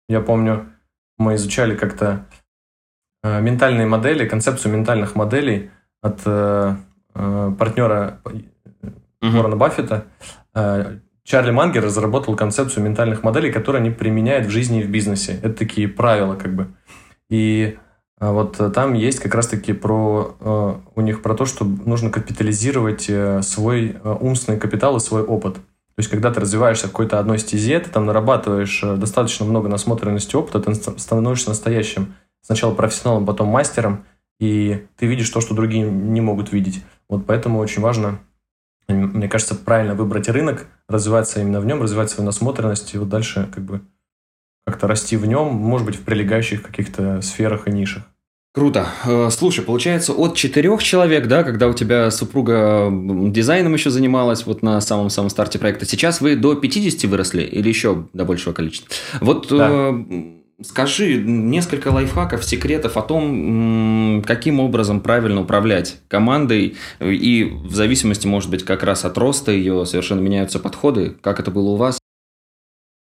[0.08, 0.72] я помню,
[1.18, 2.26] мы изучали как-то
[3.22, 6.22] ментальные модели, концепцию ментальных моделей от
[7.14, 8.20] партнера
[9.20, 10.06] Уоррена Баффета.
[11.24, 15.38] Чарли Мангер разработал концепцию ментальных моделей, которые они применяют в жизни и в бизнесе.
[15.42, 16.74] Это такие правила, как бы.
[17.30, 17.78] И
[18.22, 23.06] вот э, там есть как раз-таки про э, у них про то, что нужно капитализировать
[23.08, 25.54] э, свой умственный капитал и свой опыт.
[25.54, 30.36] То есть, когда ты развиваешься в какой-то одной стезе, ты там нарабатываешь достаточно много насмотренности
[30.36, 34.04] опыта, ты становишься настоящим сначала профессионалом, потом мастером,
[34.38, 36.82] и ты видишь то, что другие не могут видеть.
[37.08, 38.18] Вот поэтому очень важно,
[38.88, 43.48] мне кажется, правильно выбрать рынок, развиваться именно в нем, развивать свою насмотренность, и вот дальше
[43.54, 43.82] как бы
[44.66, 48.04] как-то расти в нем, может быть, в прилегающих каких-то сферах и нишах.
[48.54, 48.86] Круто.
[49.06, 54.62] Э, слушай, получается, от четырех человек, да, когда у тебя супруга дизайном еще занималась вот
[54.62, 58.94] на самом-самом старте проекта, сейчас вы до 50 выросли или еще до большего количества?
[59.20, 59.70] Вот да.
[59.70, 68.26] э, скажи несколько лайфхаков, секретов о том, каким образом правильно управлять командой, и в зависимости,
[68.26, 71.10] может быть, как раз от роста ее совершенно меняются подходы.
[71.20, 71.98] Как это было у вас?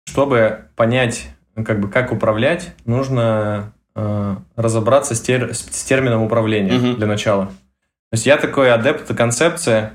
[0.07, 6.75] Чтобы понять ну, как бы как управлять, нужно э, разобраться с, тер, с термином управления
[6.75, 6.97] угу.
[6.97, 7.47] для начала.
[7.47, 9.91] То есть я такой адепт концепции,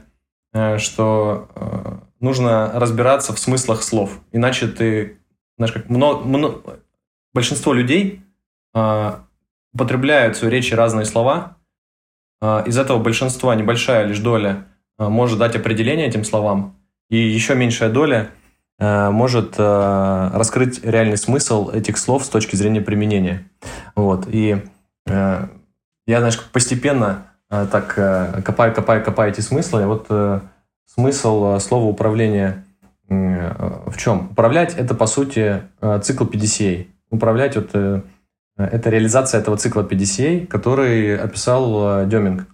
[0.52, 5.18] э, что э, нужно разбираться в смыслах слов, иначе ты,
[5.56, 6.80] знаешь, как много, много
[7.36, 8.22] большинство людей
[8.74, 9.12] э,
[9.72, 11.56] употребляют в своей речи разные слова.
[12.42, 14.66] Э, из этого большинства небольшая лишь доля
[14.98, 16.76] э, может дать определение этим словам,
[17.10, 18.30] и еще меньшая доля
[18.78, 23.48] Э, может э, раскрыть реальный смысл этих слов с точки зрения применения.
[23.94, 24.26] Вот.
[24.28, 24.62] И
[25.06, 25.46] э,
[26.06, 27.94] я, знаешь, постепенно так
[28.44, 29.82] копаю, копаю, копаю эти смыслы.
[29.82, 30.08] И вот
[30.84, 32.64] смысл слова управления
[33.08, 34.30] в чем?
[34.32, 35.62] Управлять– это, по сути,
[36.02, 36.88] цикл PDCA.
[37.10, 37.70] Управлять вот,–
[38.56, 42.46] это реализация этого цикла PDCA, который описал Деминг.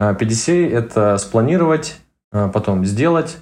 [0.00, 3.38] PDCA– это спланировать, потом сделать,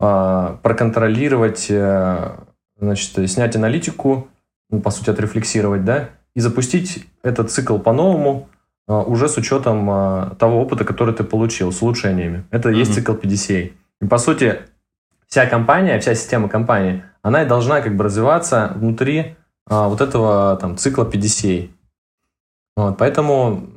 [0.00, 2.36] а, проконтролировать, э,
[2.78, 4.28] значит, снять аналитику,
[4.68, 8.48] ну, по сути, отрефлексировать, да, и запустить этот цикл по-новому,
[8.88, 12.44] а, уже с учетом а, того опыта, который ты получил, с улучшениями.
[12.50, 12.74] Это mm-hmm.
[12.74, 13.72] есть цикл PDCA.
[14.00, 14.58] И, по сути,
[15.28, 20.76] вся компания, вся система компании, она и должна как бы развиваться внутри вот этого там
[20.76, 21.70] цикла PDCA.
[22.76, 23.68] Вот, поэтому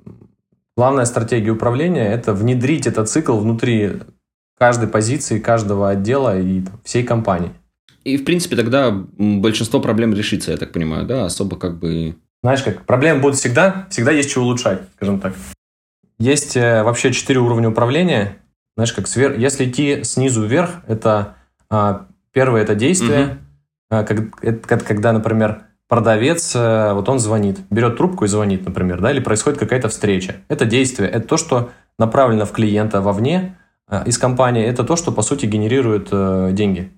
[0.75, 4.01] главная стратегия управления– это внедрить этот цикл внутри
[4.57, 7.53] каждой позиции, каждого отдела и всей компании.
[8.03, 11.25] И, в принципе, тогда большинство проблем решится, я так понимаю, да?
[11.25, 12.15] Особо как бы...
[12.41, 15.33] Знаешь, как проблемы будут всегда, всегда есть что улучшать, скажем так.
[16.17, 18.37] Есть э, вообще четыре уровня управления.
[18.75, 19.37] Знаешь, как свер...
[19.37, 21.35] если идти снизу вверх, это
[21.69, 23.37] а, первое это действие, угу.
[23.89, 29.01] а, как, это, когда, например, продавец, а, вот он звонит, берет трубку и звонит, например,
[29.01, 30.37] да, или происходит какая-то встреча.
[30.47, 35.11] Это действие, это то, что направлено в клиента вовне а, из компании, это то, что
[35.11, 36.91] по сути генерирует а, деньги.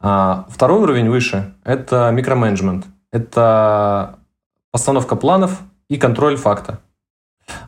[0.00, 2.86] А, второй уровень выше– это микроменеджмент.
[3.12, 4.18] Это
[4.72, 6.80] постановка планов и контроль факта.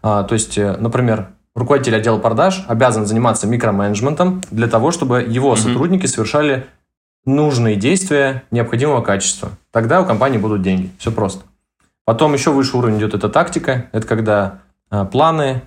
[0.02, 5.52] А, то есть, э, например, руководитель отдела продаж обязан заниматься микроменеджментом для того, чтобы его
[5.52, 5.56] mm-hmm.
[5.56, 6.66] сотрудники совершали
[7.26, 9.50] нужные действия необходимого качества.
[9.72, 10.90] Тогда у компании будут деньги.
[10.98, 11.44] Все просто.
[12.04, 13.90] Потом еще выше уровень идет эта тактика.
[13.92, 15.62] Это когда а, планы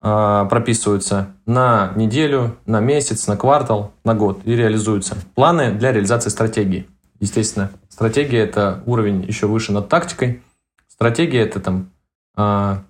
[0.00, 5.16] а, прописываются на неделю, на месяц, на квартал, на год и реализуются.
[5.34, 6.88] Планы для реализации стратегии.
[7.20, 10.42] Естественно, стратегия– это уровень еще выше над тактикой.
[10.88, 11.90] Стратегия– это там
[12.34, 12.82] а,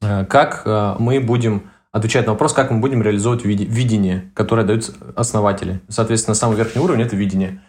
[0.00, 0.66] как
[0.98, 5.80] мы будем отвечать на вопрос, как мы будем реализовывать видение, которое дают основатели.
[5.88, 7.60] Соответственно, самый верхний уровень– это видение.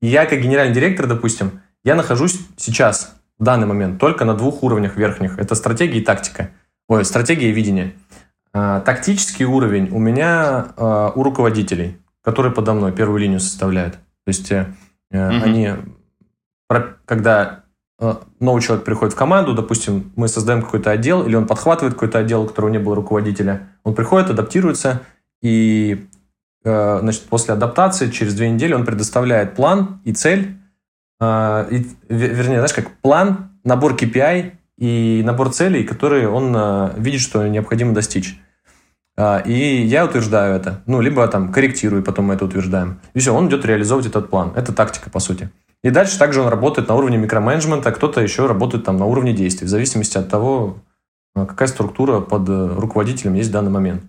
[0.00, 4.62] И я, как генеральный директор, допустим, я нахожусь сейчас, в данный момент, только на двух
[4.62, 5.38] уровнях верхних.
[5.38, 6.50] Это стратегия и тактика–
[6.92, 7.94] Ой, стратегия и видение.
[8.52, 13.94] А, тактический уровень у меня а, у руководителей, которые подо мной первую линию составляют.
[13.94, 14.66] То есть угу.
[15.10, 15.70] они,
[17.06, 17.61] когда
[18.40, 22.42] новый человек приходит в команду, допустим, мы создаем какой-то отдел, или он подхватывает какой-то отдел,
[22.42, 25.02] у которого не было руководителя, он приходит, адаптируется,
[25.40, 26.06] и
[26.64, 30.56] значит, после адаптации через две недели он предоставляет план и цель,
[31.20, 37.46] и, вернее, знаешь, как план, набор KPI и набор целей, которые он э, видит, что
[37.46, 38.40] необходимо достичь.
[39.46, 40.82] И я утверждаю это.
[40.86, 42.98] Ну, либо там корректирую, потом мы это утверждаем.
[43.12, 44.52] И все, он идет реализовывать этот план.
[44.56, 45.50] Это тактика, по сути.
[45.82, 49.66] И дальше также он работает на уровне микроменеджмента, кто-то еще работает там на уровне действий,
[49.66, 50.78] в зависимости от того,
[51.34, 54.04] э, какая структура под э, руководителем есть в данный момент.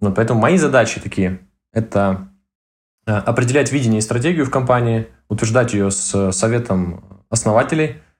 [0.00, 1.40] Вот, поэтому мои задачи такие–
[1.72, 2.28] это
[3.04, 7.96] определять видение и стратегию в компании, утверждать ее с советом основателей–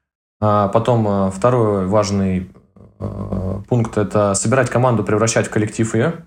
[0.40, 2.50] а потом э, второй важный
[2.98, 6.26] э, пункт– это собирать команду, превращать в коллектив ее.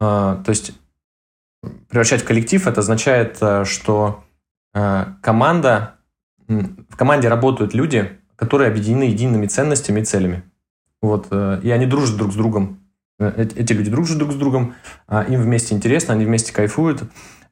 [0.00, 0.72] А, то есть
[1.88, 4.22] превращать в коллектив– это означает, э, что
[4.72, 5.94] команда,
[6.48, 10.42] в команде работают люди, которые объединены едиными ценностями и целями.
[11.00, 12.80] Вот, и они дружат друг с другом.
[13.18, 14.74] Эти люди дружат друг с другом,
[15.06, 17.04] а им вместе интересно, они вместе кайфуют.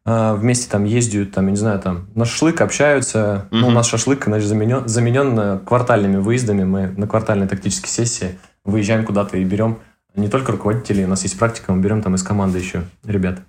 [0.05, 3.49] Вместе там ездят, там, я не знаю, там, на шашлык общаются.
[3.51, 3.59] Mm-hmm.
[3.59, 6.65] Ну, у нас шашлык, значит, заменен, заменен квартальными выездами.
[6.65, 9.79] Мы на квартальной тактической сессии выезжаем куда-то и берем
[10.17, 13.41] не только руководителей, у нас есть практика, мы берем там из команды еще ребят.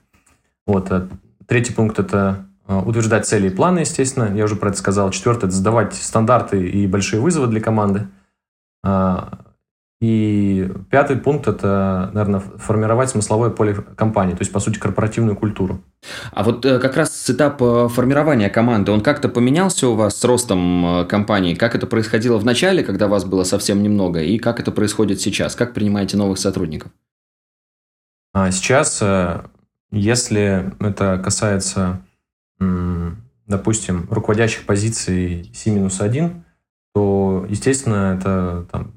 [0.67, 0.91] Вот.
[1.47, 2.45] Третий пункт– это
[2.85, 4.35] утверждать цели и планы, естественно.
[4.35, 5.11] Я уже про это сказал.
[5.11, 8.07] Четвертый– это задавать стандарты и большие вызовы для команды.
[10.01, 15.83] И пятый пункт– это, наверное, формировать смысловое поле компании, то есть, по сути, корпоративную культуру.
[16.31, 20.23] А вот э, как раз этап э, формирования команды, он как-то поменялся у вас с
[20.23, 21.53] ростом э, компании?
[21.53, 25.53] Как это происходило в начале, когда вас было совсем немного, и как это происходит сейчас?
[25.55, 26.91] Как принимаете новых сотрудников?
[28.33, 29.03] А сейчас,
[29.91, 32.01] если это касается,
[33.47, 36.41] допустим, руководящих позиций C-1,
[36.93, 38.93] то, естественно, это там,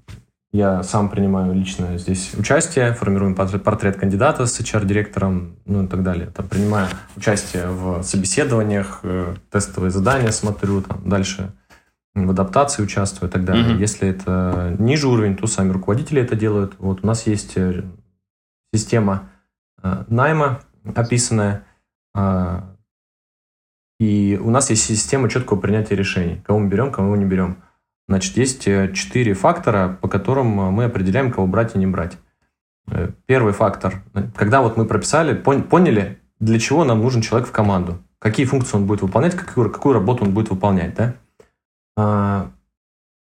[0.52, 6.28] я сам принимаю лично здесь участие, формируем портрет кандидата с HR-директором, ну и так далее.
[6.28, 11.52] Там принимаю участие в собеседованиях, э, тестовые задания смотрю, там дальше
[12.14, 13.74] в адаптации участвую и так далее.
[13.74, 13.80] Mm-hmm.
[13.80, 16.74] Если это ниже уровень, то сами руководители это делают.
[16.78, 17.82] Вот у нас есть э,
[18.72, 19.30] система
[19.82, 20.60] э, найма
[20.94, 21.64] описанная,
[24.04, 27.56] и у нас есть система четкого принятия решений, кого мы берем, кого мы не берем.
[28.06, 32.18] Значит, есть э, четыре фактора, по которым э, мы определяем, кого брать и не брать.
[32.90, 34.02] Э, первый фактор.
[34.36, 38.86] Когда вот мы прописали, поняли, для чего нам нужен человек в команду, какие функции он
[38.86, 40.94] будет выполнять, какую, какую работу он будет выполнять.
[40.94, 41.14] Да?
[41.96, 42.50] А,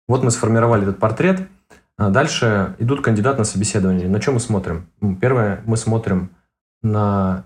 [0.09, 1.47] вот мы сформировали этот портрет.
[1.95, 4.09] А дальше идут кандидаты на собеседование.
[4.09, 4.87] На чем мы смотрим?
[5.21, 6.31] Первое, мы смотрим
[6.81, 7.45] на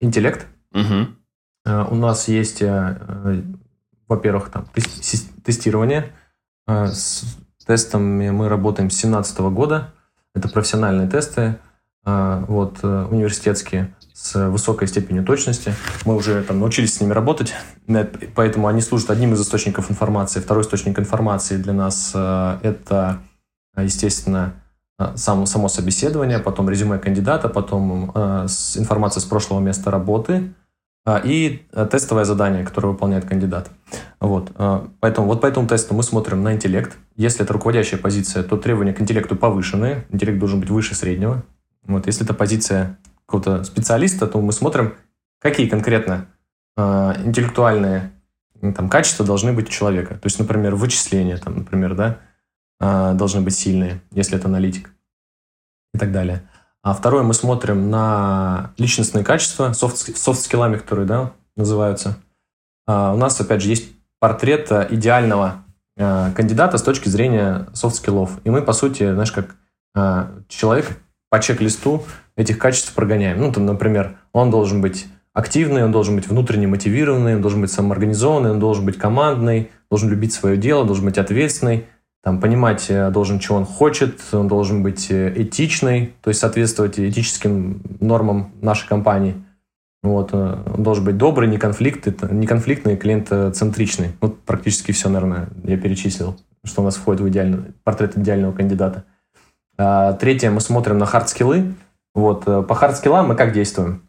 [0.00, 0.46] интеллект.
[0.72, 1.08] Угу.
[1.64, 2.62] У нас есть
[4.08, 4.66] во-первых, там
[5.44, 6.12] тестирование.
[6.66, 7.24] Э, с
[7.66, 9.92] тестами мы работаем с 2017 года.
[10.34, 11.56] Это профессиональные тесты,
[12.04, 15.74] э, вот, э, университетские, с высокой степенью точности.
[16.04, 17.54] Мы уже там научились с ними работать,
[18.34, 20.40] поэтому они служат одним из источников информации.
[20.40, 23.18] Второй источник информации для нас– это,
[23.76, 24.54] естественно,
[25.16, 28.46] сам, само собеседование, потом резюме кандидата, потом э,
[28.76, 30.63] информация с прошлого места работы э,
[31.06, 33.70] и тестовое задание, которое выполняет кандидат.
[34.20, 34.52] Вот.
[34.56, 36.96] Э, поэтому вот по этому тесту мы смотрим на интеллект.
[37.16, 40.06] Если это руководящая позиция, то требования к интеллекту повышенные.
[40.10, 41.42] Интеллект должен быть выше среднего.
[41.84, 42.06] Вот.
[42.06, 44.94] Если это позиция какого-то специалиста, то мы смотрим,
[45.40, 46.26] какие конкретно
[46.76, 46.82] э,
[47.24, 48.12] интеллектуальные
[48.74, 50.14] там, качества должны быть у человека.
[50.14, 52.18] То есть, например, вычисления, там, например, да,
[52.80, 54.90] э, должны быть сильные, если это аналитик
[55.92, 56.48] и так далее.
[56.84, 62.18] А второе, мы смотрим на личностные качества, soft skills ами, которые да, называются.
[62.86, 63.88] А у нас, опять же, есть
[64.20, 65.64] портрет идеального
[65.96, 68.38] э, кандидата с точки зрения soft skills ов.
[68.44, 69.56] И мы, по сути, знаешь, как
[69.96, 70.98] э, человек
[71.30, 72.04] по чек-листу
[72.36, 73.40] этих качеств прогоняем.
[73.40, 77.72] Ну, там, например, он должен быть активный, он должен быть внутренне мотивированный, он должен быть
[77.72, 81.86] самоорганизованный, он должен быть командный, должен любить свое дело, должен быть ответственный,
[82.24, 86.98] там, понимать э, должен, что он хочет, он должен быть э, этичный, то есть соответствовать
[86.98, 89.44] этическим нормам нашей компании.
[90.02, 94.12] Вот, э, он должен быть добрый, неконфликтный, неконфликтный, клиентоцентричный.
[94.22, 99.04] Вот практически все, наверное, я перечислил, что у нас входит в идеальный, портрет идеального кандидата.
[99.76, 101.74] А, третье, мы смотрим на hard skills.
[102.14, 104.08] Вот, по hard skills ам мы как действуем?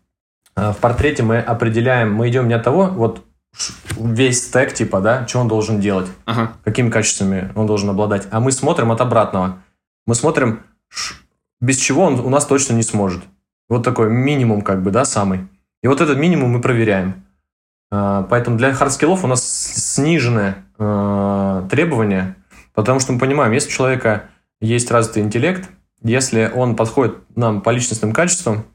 [0.55, 3.24] В портрете мы определяем, мы идем не от того, вот
[3.97, 6.53] весь стек, типа, да, что он должен делать, ага.
[6.63, 8.27] какими качествами он должен обладать.
[8.31, 9.59] А мы смотрим от обратного.
[10.05, 10.63] Мы смотрим,
[11.61, 13.23] без чего он у нас точно не сможет.
[13.69, 15.47] Вот такой минимум, как бы, да, самый.
[15.81, 17.25] И вот этот минимум мы проверяем.
[17.91, 22.35] А, поэтому для hard skills ов у нас сниженное э, требование,
[22.73, 24.25] потому что мы понимаем, если у человека
[24.59, 25.69] есть развитый интеллект,
[26.01, 28.74] если он подходит нам по личностным качествам, а,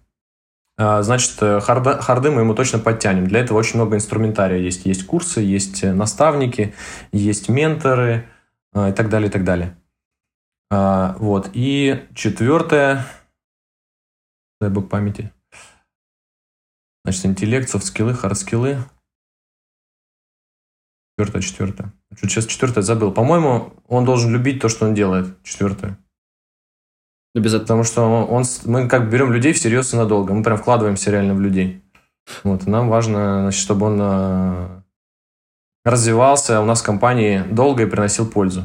[0.81, 3.27] значит, э, hard а, hard ы мы ему точно подтянем.
[3.27, 4.87] Для этого очень много инструментария есть.
[4.87, 6.75] Есть курсы, есть э, наставники,
[7.13, 8.27] есть менторы
[8.73, 9.77] а, и так далее, и так далее.
[10.71, 11.51] А, вот.
[11.53, 13.05] И четвертое,
[14.59, 15.33] дай бог памяти.
[17.05, 18.79] Значит, интеллект, soft skills, hard skills.
[21.19, 21.93] Четвертое, четвертое.
[22.23, 23.13] Сейчас четвертое забыл.
[23.13, 25.43] По-моему, он должен любить то, что он делает.
[25.43, 25.99] Четвертое.
[27.35, 27.53] Ну, без...
[27.53, 30.35] Потому что он, мы как бы берем людей всерьез и надолго.
[30.35, 31.83] Мы прям вкладываемся реально в людей.
[32.45, 34.83] Вот, нам важно, значит, чтобы он э,
[35.85, 38.65] развивался у нас в компании долго и приносил пользу.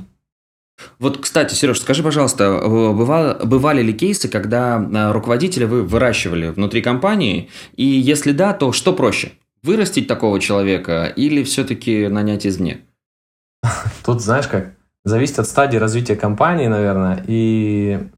[0.99, 6.81] Вот, кстати, Сереж, скажи, пожалуйста, бывало, бывали ли кейсы, когда э, руководителя вы выращивали внутри
[6.81, 7.49] компании?
[7.75, 9.31] И если да, то что проще?
[9.63, 12.81] Вырастить такого человека или все-таки нанять извне?
[14.05, 14.73] Тут, знаешь как,
[15.05, 18.09] зависит от стадии развития компании, наверное, и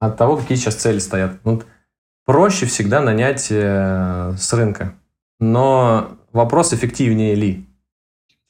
[0.00, 1.32] от того, какие сейчас цели стоят.
[1.44, 1.66] Вот
[2.26, 4.94] проще всегда нанять э, с рынка,
[5.38, 7.66] но вопрос, эффективнее ли.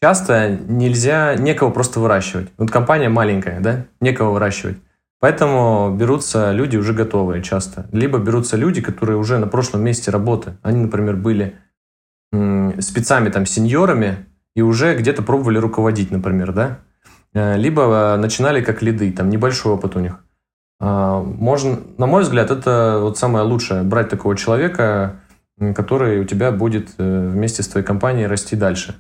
[0.03, 2.49] Часто нельзя, некого просто выращивать.
[2.57, 4.79] Вот компания маленькая, да, некого выращивать.
[5.19, 7.87] Поэтому берутся люди уже готовые часто.
[7.93, 10.57] Либо берутся люди, которые уже на прошлом месте работы.
[10.63, 11.57] Они, например, были
[12.81, 14.25] спецами, там, сеньорами,
[14.55, 16.79] и уже где-то пробовали руководить, например, да.
[17.33, 20.19] Э, либо э, начинали как лиды, там небольшой опыт у них.
[20.81, 25.21] А, можно, на мой взгляд, это вот самое лучшее, брать такого человека,
[25.75, 28.97] который у тебя будет э, вместе с твоей компанией расти дальше.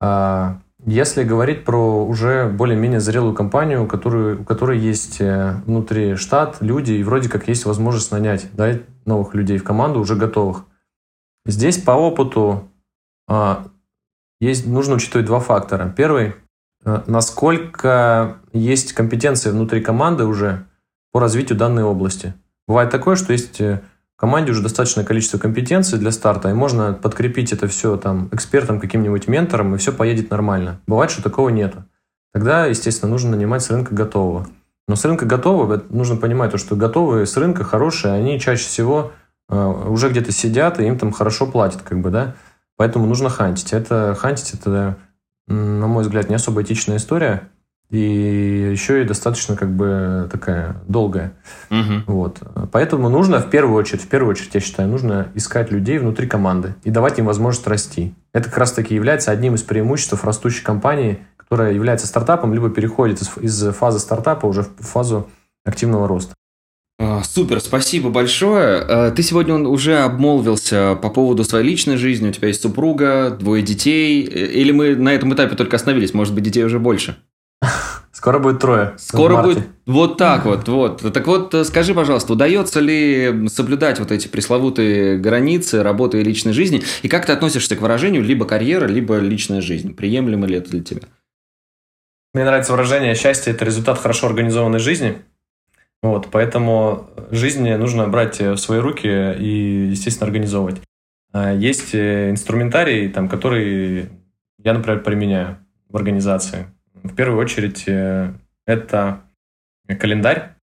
[0.00, 6.14] А, если говорить про уже более-менее зрелую компанию, у которой, у которой есть э, внутри
[6.14, 8.74] штат, люди, и вроде как есть возможность нанять да,
[9.06, 10.66] новых людей в команду, уже готовых.
[11.46, 12.68] Здесь по опыту
[13.26, 13.66] а,
[14.40, 15.92] есть, нужно учитывать два фактора.
[15.96, 16.34] Первый,
[16.84, 20.67] э, насколько есть компетенции внутри команды уже,
[21.18, 22.32] по развитию данной области.
[22.68, 23.80] Бывает такое, что есть э,
[24.16, 28.78] в команде уже достаточное количество компетенций для старта, и можно подкрепить это все там экспертом,
[28.78, 30.80] каким-нибудь ментором, и все поедет нормально.
[30.86, 31.82] Бывает, что такого нету.
[32.32, 34.46] Тогда, естественно, нужно нанимать с рынка готового.
[34.86, 39.10] Но с рынка готового нужно понимать, то, что готовые с рынка хорошие, они чаще всего
[39.48, 42.36] э, уже где-то сидят, и им там хорошо платят, как бы, да.
[42.76, 43.72] Поэтому нужно хантить.
[43.72, 44.98] Это хантить, это,
[45.48, 47.48] на мой взгляд, не особо этичная история
[47.90, 51.32] и еще и достаточно как бы такая долгая.
[51.70, 52.02] Угу.
[52.06, 52.38] Вот.
[52.70, 56.74] Поэтому нужно в первую очередь, в первую очередь, я считаю, нужно искать людей внутри команды
[56.84, 58.14] и давать им возможность расти.
[58.32, 63.22] Это как раз таки является одним из преимуществ растущей компании, которая является стартапом, либо переходит
[63.22, 65.28] из, из фазы стартапа уже в фазу
[65.64, 66.34] активного роста.
[67.00, 68.80] А, супер, спасибо большое.
[68.80, 72.28] А, ты сегодня уже обмолвился по поводу своей личной жизни.
[72.28, 74.22] У тебя есть супруга, двое детей.
[74.22, 76.12] Или мы на этом этапе только остановились?
[76.12, 77.16] Может быть, детей уже больше?
[78.12, 78.94] Скоро будет трое.
[78.98, 81.12] Скоро будет вот так вот, вот.
[81.12, 86.82] Так вот, скажи, пожалуйста, удается ли соблюдать вот эти пресловутые границы работы и личной жизни?
[87.02, 89.94] И как ты относишься к выражению либо карьера, либо личная жизнь?
[89.94, 91.02] Приемлемо ли это для тебя?
[92.34, 95.18] Мне нравится выражение «счастье– это результат хорошо организованной жизни».
[96.02, 100.80] Вот, поэтому жизнь нужно брать в свои руки и, естественно, организовывать.
[101.32, 104.08] А есть инструментарий, там, который
[104.58, 106.66] я, например, применяю в организации.
[107.02, 108.32] В первую очередь э,
[108.66, 109.22] это
[109.86, 110.54] календарь.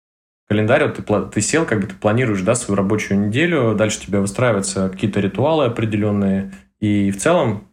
[0.47, 4.03] Календарь, вот ты, ты сел, как бы ты планируешь да, свою рабочую неделю, дальше у
[4.03, 7.67] тебя выстраиваются какие-то ритуалы определенные, и в целом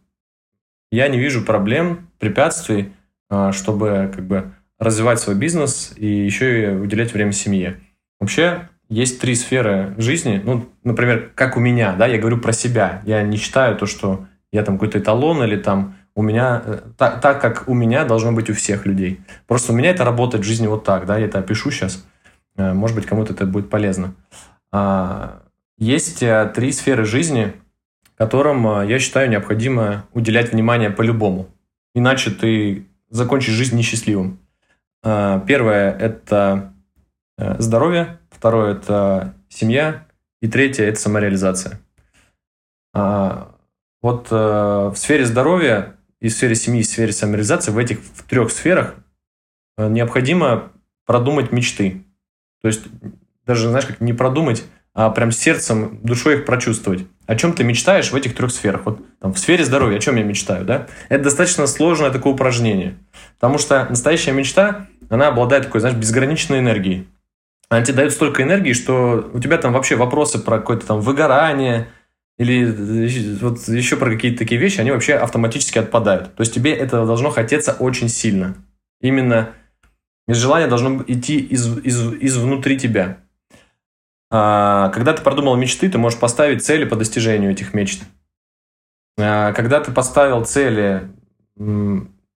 [0.91, 2.93] я не вижу проблем, препятствий,
[3.29, 7.79] а, чтобы как бы развивать свой бизнес и еще и уделять время семье.
[8.19, 13.01] Вообще есть три сферы жизни, ну, например, как у меня, да, я говорю про себя,
[13.05, 17.21] я не считаю то, что я там какой-то эталон или там у меня, э, так,
[17.21, 19.21] так как у меня должно быть у всех людей.
[19.47, 22.05] Просто у меня это работает в жизни вот так, да, я это опишу сейчас.
[22.55, 24.13] Э, может быть, кому-то это будет полезно.
[24.71, 25.41] А,
[25.77, 27.53] есть э, три сферы жизни,
[28.15, 31.49] которым, я считаю, необходимо уделять внимание по-любому.
[31.95, 34.39] Иначе ты закончишь жизнь несчастливым.
[35.01, 36.73] Первое– это
[37.37, 40.05] здоровье, второе– это семья,
[40.41, 41.79] и третье– это самореализация.
[42.93, 43.51] А,
[44.01, 48.23] вот в сфере здоровья и в сфере семьи, и в сфере самореализации, в этих в
[48.23, 48.95] трех сферах
[49.77, 50.71] э, необходимо
[51.05, 52.05] продумать мечты.
[52.61, 52.83] То есть
[53.45, 54.63] даже, знаешь, как не продумать,
[54.93, 57.05] а прям сердцем, душой их прочувствовать.
[57.27, 58.85] О чем ты мечтаешь в этих трех сферах?
[58.85, 60.87] Вот там, в сфере здоровья, о чем я мечтаю, да?
[61.09, 62.97] Это достаточно сложное такое упражнение.
[63.35, 67.05] Потому что настоящая мечта, она обладает такой, знаешь, безграничной энергией.
[67.67, 71.89] Она тебе дает столько энергии, что у тебя там вообще вопросы про какое-то там выгорание,
[72.37, 72.65] или
[73.41, 76.33] вот еще про какие-то такие вещи, они вообще автоматически отпадают.
[76.35, 78.55] То есть тебе это должно хотеться очень сильно.
[79.01, 79.53] Именно
[80.27, 83.19] желание должно идти из, из, из внутри тебя.
[84.31, 88.01] А, когда ты продумал мечты, ты можешь поставить цели по достижению этих мечт.
[89.19, 91.11] А, когда ты поставил цели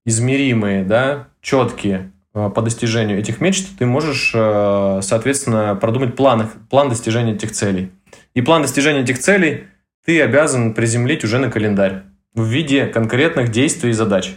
[0.06, 6.88] измеримые, да, четкие а, по достижению этих мечт, ты можешь, а, соответственно, продумать план, план
[6.88, 7.90] достижения этих целей.
[8.34, 9.64] И план достижения этих целей–
[10.08, 14.36] ты обязан приземлить уже на календарь в виде конкретных действий и задач.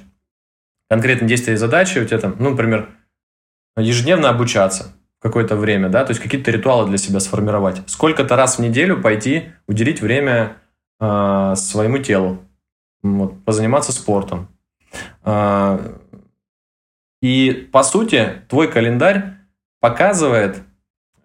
[0.89, 2.89] Конкретные действия и задачи у тебя там, ну, например,
[3.78, 7.89] ежедневно обучаться какое-то время, да, то есть какие-то ритуалы для себя сформировать.
[7.89, 10.57] Сколько-то раз в неделю пойти, уделить время
[10.99, 12.43] э, своему телу,
[13.01, 14.49] вот, позаниматься спортом.
[15.24, 15.80] Э,
[17.22, 19.36] и, по сути, твой календарь
[19.80, 20.63] показывает,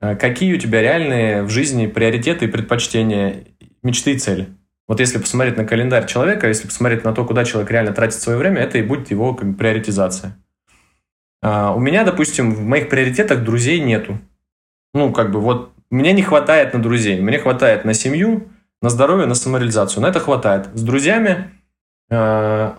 [0.01, 3.45] э, какие у тебя реальные в жизни приоритеты и предпочтения
[3.87, 4.49] мечты и цели.
[4.89, 8.39] Вот если посмотреть на календарь человека, если посмотреть на то, куда человек реально тратит свое
[8.39, 10.37] время, это и будет его приоритизация.
[11.43, 14.19] А, у меня, допустим, в моих приоритетах друзей нету.
[14.95, 17.21] Ну, как бы вот мне не хватает на друзей.
[17.21, 18.49] Мне хватает на семью,
[18.83, 20.03] на здоровье, на самореализацию.
[20.03, 20.69] На это хватает.
[20.75, 21.51] С друзьями
[22.11, 22.73] э,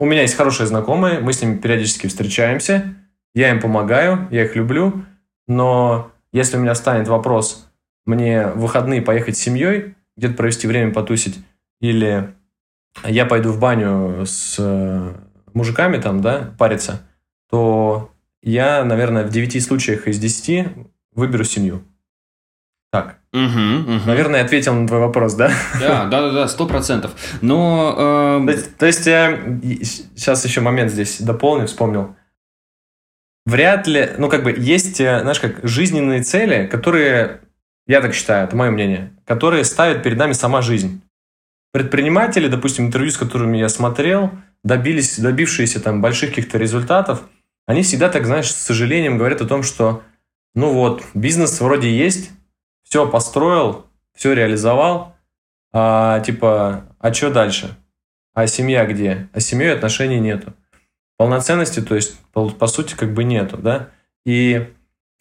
[0.00, 2.94] у меня есть хорошие знакомые, мы с ними периодически встречаемся,
[3.34, 5.04] я им помогаю, я их люблю,
[5.46, 7.70] но если у меня станет вопрос,
[8.04, 11.38] мне в выходные поехать с семьей, где-то провести время, потусить,
[11.80, 12.34] или
[13.04, 15.14] я пойду в баню с э,
[15.52, 17.02] мужиками там, да, париться,
[17.50, 18.10] то
[18.42, 20.68] я, наверное, в 9 случаях из 10
[21.12, 21.82] выберу семью.
[22.92, 23.18] Так.
[23.32, 24.06] Угу, угу.
[24.06, 25.50] Наверное, я ответил на твой вопрос, да?
[25.80, 27.12] Да, да, да, да, сто процентов.
[27.40, 28.40] Но...
[28.40, 28.46] Э...
[28.46, 29.40] То, есть, то есть, я
[30.14, 32.14] сейчас еще момент здесь дополню, вспомнил.
[33.46, 37.40] Вряд ли, ну, как бы, есть, э, знаешь, как жизненные цели, которые
[37.86, 41.02] я так считаю, это мое мнение, которые ставит перед нами сама жизнь.
[41.72, 44.30] Предприниматели, допустим, интервью, с которыми я смотрел,
[44.62, 47.22] добились, добившиеся там больших каких-то результатов,
[47.66, 50.02] они всегда так, знаешь, с сожалением говорят о том, что
[50.54, 52.30] ну вот, бизнес вроде есть,
[52.84, 55.16] все построил, все реализовал,
[55.72, 57.76] а типа, а что дальше?
[58.34, 59.28] А семья где?
[59.32, 60.54] А семьей отношений нету.
[61.16, 63.90] Полноценности, то есть, по, по сути, как бы нету, да?
[64.24, 64.72] И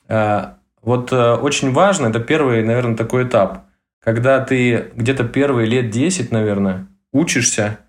[0.07, 3.65] а, вот э, очень важно, это первый, наверное, такой этап,
[3.99, 7.79] когда ты где-то первые лет 10, наверное, учишься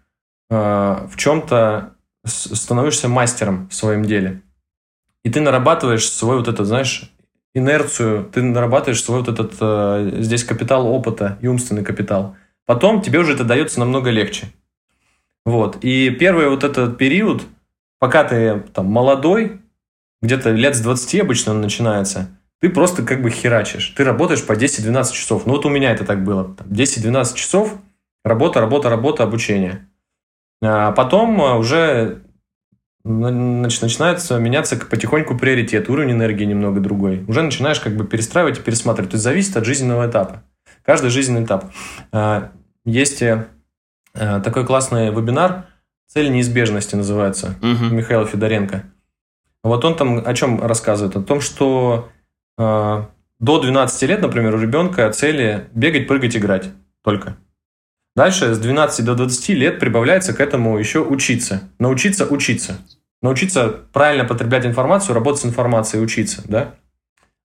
[0.48, 4.42] э, в чем-то, становишься мастером в своем деле.
[5.24, 7.10] И ты нарабатываешь свой вот этот, знаешь,
[7.52, 12.36] инерцию, ты нарабатываешь свой вот этот э, здесь капитал опыта и умственный капитал.
[12.64, 14.46] Потом тебе уже это дается намного легче.
[15.44, 15.78] Вот.
[15.82, 17.42] И первый вот этот период,
[17.98, 19.60] пока ты там молодой,
[20.22, 22.28] где-то лет с 20 обычно он начинается–
[22.64, 23.88] ты просто как бы херачишь.
[23.90, 25.44] Ты работаешь по 10-12 часов.
[25.44, 26.56] Ну вот у меня это так было.
[26.60, 27.74] 10-12 часов,
[28.24, 29.86] работа, работа, работа, обучение.
[30.62, 32.22] А потом а, уже
[33.04, 37.22] значит, начинается меняться потихоньку приоритет, уровень энергии немного другой.
[37.28, 39.10] Уже начинаешь как бы перестраивать и пересматривать.
[39.10, 40.42] То есть зависит от жизненного этапа.
[40.86, 41.70] Каждый жизненный этап.
[42.12, 42.50] А,
[42.86, 43.46] есть э,
[44.14, 45.66] такой классный вебинар
[46.06, 47.94] «Цель неизбежности» называется, угу.
[47.94, 48.84] Михаила Федоренко.
[49.62, 51.14] Вот он там о чем рассказывает?
[51.14, 52.08] О том, что
[52.56, 53.08] до
[53.40, 56.70] 12 лет, например, у ребенка цели бегать, прыгать, играть
[57.02, 57.36] только.
[58.16, 61.68] Дальше с 12 до 20 лет прибавляется к этому еще учиться.
[61.78, 62.78] Научиться учиться.
[63.22, 66.74] Научиться правильно потреблять информацию, работать с информацией, учиться, да?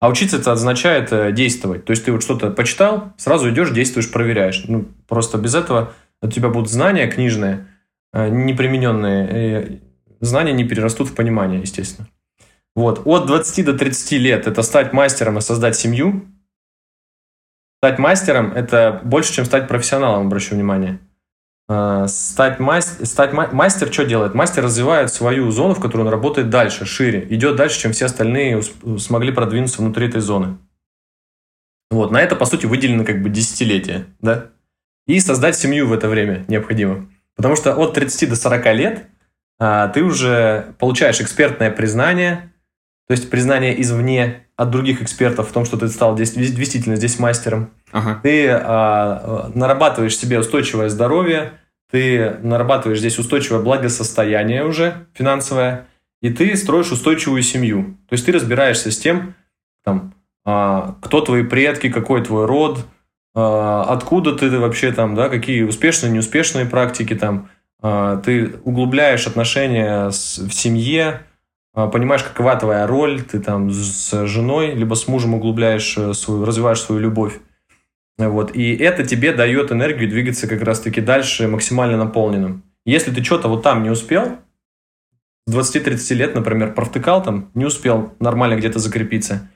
[0.00, 1.84] А учиться это означает э, действовать.
[1.84, 4.64] То есть ты вот что-то почитал, сразу идешь, действуешь, проверяешь.
[4.68, 5.92] Ну, просто без этого
[6.22, 7.66] у тебя будут знания книжные,
[8.12, 9.80] э, непримененные.
[10.20, 12.08] Знания не перерастут в понимание, естественно.
[12.78, 13.02] Вот.
[13.06, 16.26] От 20 до 30 лет это стать мастером и создать семью.
[17.80, 21.00] Стать мастером– это больше, чем стать профессионалом, обращу внимание.
[21.68, 24.34] Э, стать, мастер, стать мастер что делает?
[24.34, 28.62] Мастер развивает свою зону, в которой он работает дальше, шире, идет дальше, чем все остальные
[28.98, 30.58] смогли продвинуться внутри этой зоны.
[31.90, 34.52] Вот, на это, по сути, выделено как бы десятилетие, да?
[35.08, 37.08] И создать семью в это время необходимо.
[37.34, 39.08] Потому что от 30 до 40 лет
[39.58, 42.47] а, ты уже получаешь экспертное признание,
[43.08, 47.18] то есть признание извне от других экспертов в том, что ты стал здесь, действительно здесь
[47.18, 47.70] мастером.
[47.90, 48.20] Ага.
[48.22, 51.52] Ты а, нарабатываешь себе устойчивое здоровье,
[51.90, 55.86] ты нарабатываешь здесь устойчивое благосостояние уже финансовое,
[56.20, 57.96] и ты строишь устойчивую семью.
[58.08, 59.34] То есть ты разбираешься с тем,
[59.84, 60.12] там,
[60.44, 62.84] а, кто твои предки, какой твой род,
[63.34, 67.48] а, откуда ты вообще там, да, какие успешные, неуспешные практики там,
[67.80, 71.27] а, ты углубляешь отношения с, в семье, а,
[71.86, 76.80] понимаешь, какова твоя роль, ты там с женой, либо с мужем углубляешь э, свою, развиваешь
[76.80, 77.38] свою любовь.
[78.18, 78.54] Вот.
[78.56, 82.64] И это тебе дает энергию двигаться как раз-таки дальше максимально наполненным.
[82.84, 84.38] Если ты что-то вот там не успел,
[85.46, 89.48] с 20-30 лет, например, провтыкал там, не успел нормально где-то закрепиться,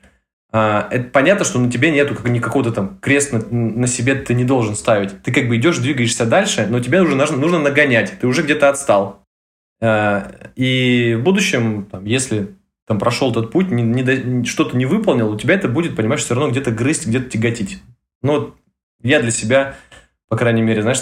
[0.51, 4.35] а, это понятно, что на тебе нету как, никакого там крест на, на себе ты
[4.35, 5.21] не должен ставить.
[5.23, 8.13] Ты как бы идешь, двигаешься дальше, но тебе уже нужно, нужно нагонять.
[8.21, 9.22] Ты уже где-то отстал.
[9.83, 12.55] Э, и в будущем, там, если
[12.87, 16.35] там прошел этот путь, не, не, что-то не выполнил, у тебя это будет, понимаешь, все
[16.35, 17.83] равно где-то грызть, где-то тяготить.
[18.21, 18.55] Ну,
[19.01, 19.75] я для себя,
[20.29, 21.01] по крайней мере, знаешь,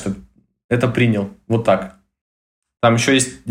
[0.68, 1.30] это принял.
[1.48, 2.00] Вот так.
[2.82, 3.42] Там еще есть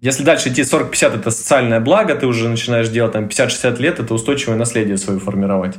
[0.00, 4.12] если дальше идти 40-50 это социальное благо, ты уже начинаешь делать там 50-60 лет, это
[4.12, 5.76] устойчивое наследие свое формировать.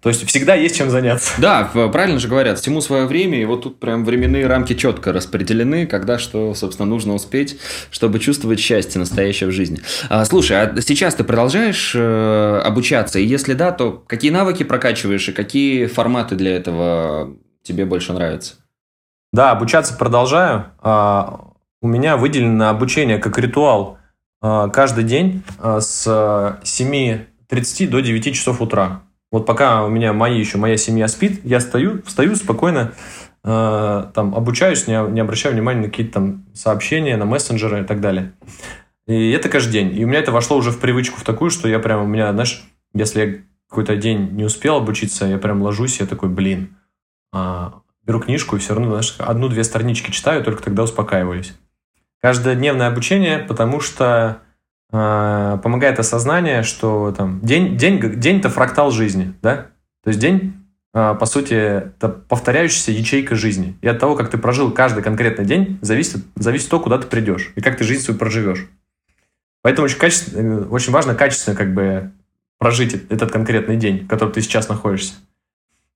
[0.00, 1.34] То есть всегда есть чем заняться.
[1.38, 5.86] Да, правильно же говорят, всему свое время, и вот тут прям временные рамки четко распределены,
[5.86, 7.58] когда что, собственно, нужно успеть,
[7.90, 9.80] чтобы чувствовать счастье настоящее в жизни.
[10.08, 13.18] А, слушай, а сейчас ты продолжаешь э, обучаться?
[13.18, 18.54] И если да, то какие навыки прокачиваешь и какие форматы для этого тебе больше нравятся?
[19.32, 20.66] Да, обучаться продолжаю.
[21.82, 23.98] А, у меня выделено обучение как ритуал
[24.40, 29.02] а, каждый день а, с 7.30 до 9 часов утра.
[29.30, 32.92] Вот пока у меня мои еще моя семья спит, я стою, встаю спокойно,
[33.44, 38.00] а, там обучаюсь, не, не обращаю внимания на какие-то там сообщения, на мессенджеры и так
[38.00, 38.32] далее.
[39.06, 39.98] И это каждый день.
[39.98, 42.32] И у меня это вошло уже в привычку в такую, что я прям, у меня,
[42.32, 42.62] знаешь,
[42.94, 43.34] если я
[43.68, 46.76] какой-то день не успел обучиться, я прям ложусь, я такой, блин,
[47.32, 51.54] беру книжку и все равно, знаешь, одну-две странички читаю, только тогда успокаиваюсь
[52.22, 54.38] каждодневное обучение, потому что
[54.92, 59.66] э, помогает осознание, что там день, день, день это фрактал жизни, да?
[60.04, 60.54] То есть день,
[60.94, 63.76] э, по сути, это повторяющаяся ячейка жизни.
[63.82, 67.52] И от того, как ты прожил каждый конкретный день, зависит, зависит то, куда ты придешь
[67.56, 68.68] и как ты жизнь свою проживешь.
[69.62, 72.12] Поэтому очень, качественно, очень важно качественно как бы
[72.58, 75.14] прожить этот конкретный день, в котором ты сейчас находишься.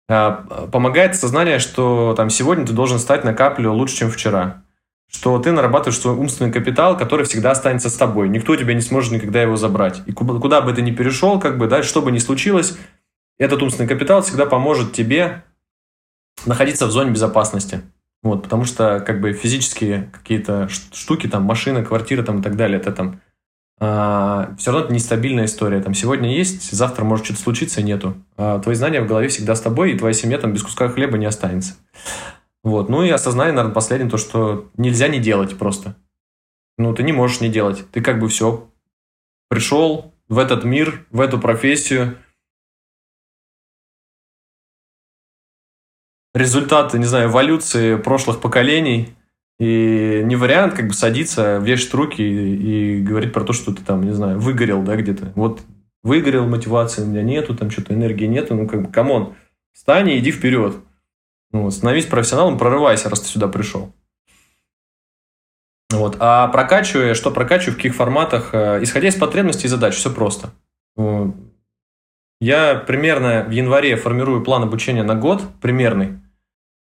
[0.09, 4.63] Помогает сознание, что там сегодня ты должен стать на каплю лучше, чем вчера
[5.11, 8.29] что ты нарабатываешь свой умственный капитал, который всегда останется с тобой.
[8.29, 10.03] Никто тебя не сможет никогда его забрать.
[10.07, 12.77] И куда, куда бы ты ни перешел, как бы, да, что бы ни случилось,
[13.39, 15.45] этот умственный капитал всегда поможет тебе
[16.45, 17.83] находиться в зоне безопасности.
[18.23, 22.81] Вот, потому что как бы физические какие-то штуки, там машина, квартира там, и так далее,
[22.81, 23.21] это там
[23.79, 25.81] а, все равно это нестабильная история.
[25.81, 28.17] Там сегодня есть, завтра может что-то случиться, нету.
[28.37, 31.19] А твои знания в голове всегда с тобой, и твоя семья там без куска хлеба
[31.19, 31.75] не останется.
[32.67, 32.89] Вот.
[32.89, 35.95] Ну и осознание, наверное, последнее, то, что нельзя не делать просто.
[36.79, 37.89] Ну, ты не можешь не делать.
[37.93, 38.69] Ты как бы все
[39.49, 42.19] пришел в этот мир, в эту профессию.
[46.35, 49.15] Результаты, не знаю, эволюции прошлых поколений.
[49.61, 53.85] И не вариант как бы садиться, вешать руки и, и говорить про то, что ты
[53.85, 55.33] там, не знаю, выгорел, да, где-то.
[55.37, 55.63] Вот
[56.03, 58.57] выгорел, мотивации у меня нету, там что-то энергии нету.
[58.57, 59.37] Ну, как бы, come on,
[59.73, 60.75] встань и иди вперед.
[61.57, 63.95] Ну, становись профессионалом, прорывайся, раз ты сюда пришел.
[65.91, 66.17] Вот.
[66.19, 70.51] А прокачивая, что прокачиваю, в каких форматах, э, исходя из потребностей и задач, все просто.
[72.41, 76.19] Я примерно в январе формирую план обучения на год, примерный.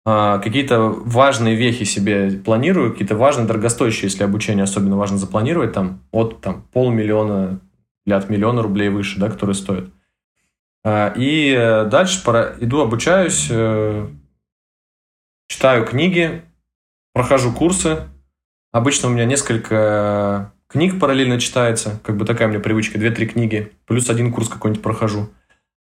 [0.04, 6.00] А, какие-то важные вехи себе планирую, какие-то важные, дорогостоящие, если обучение особенно важно запланировать, там,
[6.12, 7.60] от там, полмиллиона
[8.08, 9.90] или от миллиона рублей выше, да, которые стоят.
[10.84, 12.22] А, и э, дальше
[12.60, 14.08] иду обучаюсь, э,
[15.48, 16.42] читаю книги,
[17.14, 18.08] прохожу курсы.
[18.72, 23.72] Обычно у меня несколько книг параллельно читается, как бы такая у меня привычка, 2-3 книги,
[23.86, 25.30] плюс один курс какой-нибудь прохожу.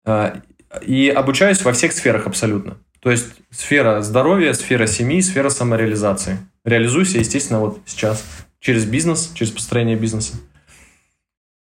[0.05, 0.40] А,
[0.80, 2.78] и обучаюсь во всех сферах абсолютно.
[3.01, 6.38] То есть сфера здоровья, сфера семьи, сфера самореализации.
[6.64, 8.24] Реализуйся, естественно, вот сейчас
[8.61, 10.36] через бизнес, через построение бизнеса.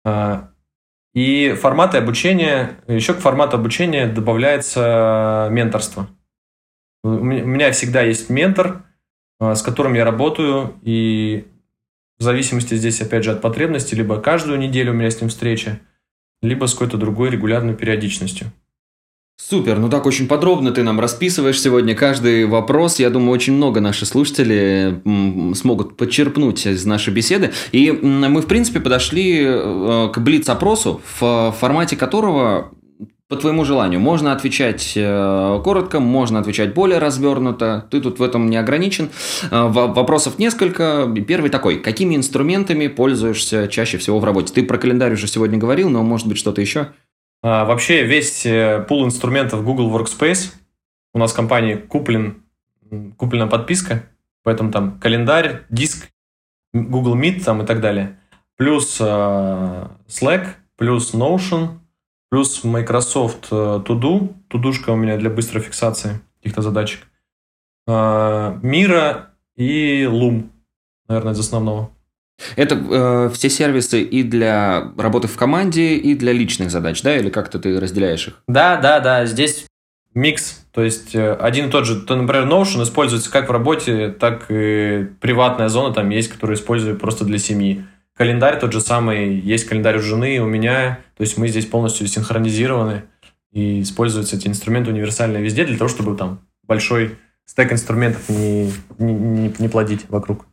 [0.04, 0.50] А,
[1.14, 6.08] и форматы обучения, еще к формату обучения добавляется менторство.
[7.06, 8.84] У меня всегда есть ментор,
[9.38, 11.46] а, с которым я работаю, и
[12.18, 15.80] в зависимости здесь, опять же, от потребности, либо каждую неделю у меня с ним встреча,
[16.42, 18.52] либо с какой-то другой регулярной периодичностью.
[19.38, 22.98] Супер, ну так очень подробно ты нам расписываешь сегодня каждый вопрос.
[22.98, 25.02] Я думаю, очень много наши слушатели
[25.54, 27.52] смогут подчерпнуть из нашей беседы.
[27.70, 32.72] И мы, в принципе, подошли э, к блиц-опросу, в формате которого
[33.28, 33.98] по твоему желанию.
[33.98, 37.86] Можно отвечать э, коротко, можно отвечать более развернуто.
[37.90, 39.10] Ты тут в этом не ограничен.
[39.50, 41.12] Э, вопросов несколько.
[41.26, 41.80] Первый такой.
[41.80, 44.54] Какими инструментами пользуешься чаще всего в работе?
[44.54, 46.92] Ты про календарь уже сегодня говорил, но может быть что-то еще?
[47.42, 50.52] А, вообще весь э, пул инструментов Google Workspace
[51.12, 52.42] у нас в компании куплен,
[53.16, 54.04] куплена подписка,
[54.42, 56.08] поэтому там календарь, диск,
[56.72, 58.18] Google Meet там и так далее.
[58.56, 59.04] Плюс э,
[60.08, 60.46] Slack,
[60.76, 61.78] плюс Notion,
[62.30, 67.06] плюс Microsoft э, To Do, тудушка у меня для быстрой фиксации каких-то задачек.
[67.86, 70.48] Э, Мира и Loom,
[71.08, 71.90] наверное, из основного.
[72.56, 77.16] Это э, все сервисы и для работы в команде, и для личных задач, да?
[77.16, 78.42] Или как-то ты разделяешь их?
[78.46, 79.24] Да, да, да.
[79.24, 79.66] Здесь
[80.12, 80.66] микс.
[80.72, 84.46] То есть э, один и тот же, то, например, Notion используется как в работе, так
[84.50, 87.86] и приватная зона там есть, которую использую просто для семьи.
[88.16, 91.00] Календарь тот же самый, есть календарь у жены, у меня.
[91.16, 93.04] То есть мы здесь полностью синхронизированы
[93.52, 99.12] и используются эти инструменты универсальные везде для того, чтобы там большой стек инструментов не, не,
[99.12, 100.46] не, не плодить вокруг.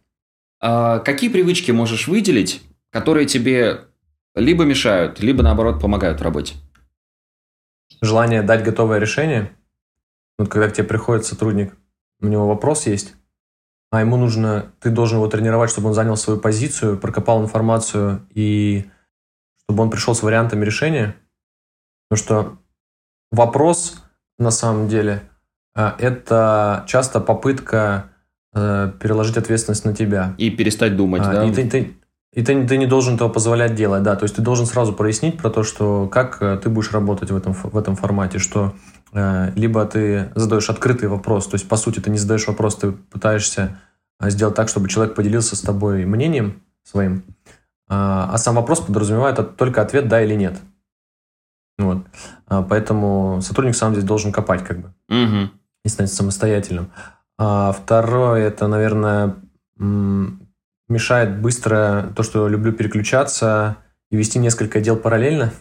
[0.59, 3.85] А какие привычки можешь выделить, которые тебе
[4.35, 6.55] либо мешают, либо наоборот помогают в работе?
[8.01, 9.55] Желание дать готовое решение.
[10.37, 11.73] Вот когда к тебе приходит сотрудник,
[12.19, 13.15] у него вопрос есть,
[13.93, 18.89] а ему нужно, ты должен его тренировать, чтобы он занял свою позицию, прокопал информацию и
[19.63, 21.15] чтобы он пришел с вариантами решения.
[22.09, 22.57] Потому что
[23.31, 24.03] вопрос
[24.39, 25.21] на самом деле
[25.75, 28.09] э, это часто попытка
[28.55, 30.35] Э, переложить ответственность на тебя.
[30.37, 31.45] И перестать думать, а, да?
[31.45, 31.97] И ты, ты,
[32.33, 34.15] и ты, ты не должен этого позволять делать, да.
[34.15, 37.35] То есть ты должен сразу прояснить про то, что как э, ты будешь работать в
[37.35, 38.73] этом, в этом формате, что
[39.13, 42.91] э, либо ты задаешь открытый вопрос, то есть по сути ты не задаешь вопрос, ты
[42.91, 43.79] пытаешься
[44.19, 47.23] э, сделать так, чтобы человек поделился с тобой мнением своим,
[47.87, 50.59] а, а сам вопрос подразумевает только ответ да или нет.
[51.77, 51.99] Вот.
[52.47, 55.51] А, поэтому сотрудник сам здесь должен копать как бы угу.
[55.85, 56.91] и стать самостоятельным.
[57.37, 59.35] А второе, это, наверное,
[60.89, 63.77] мешает быстро то, что люблю переключаться
[64.11, 65.53] и вести несколько дел параллельно.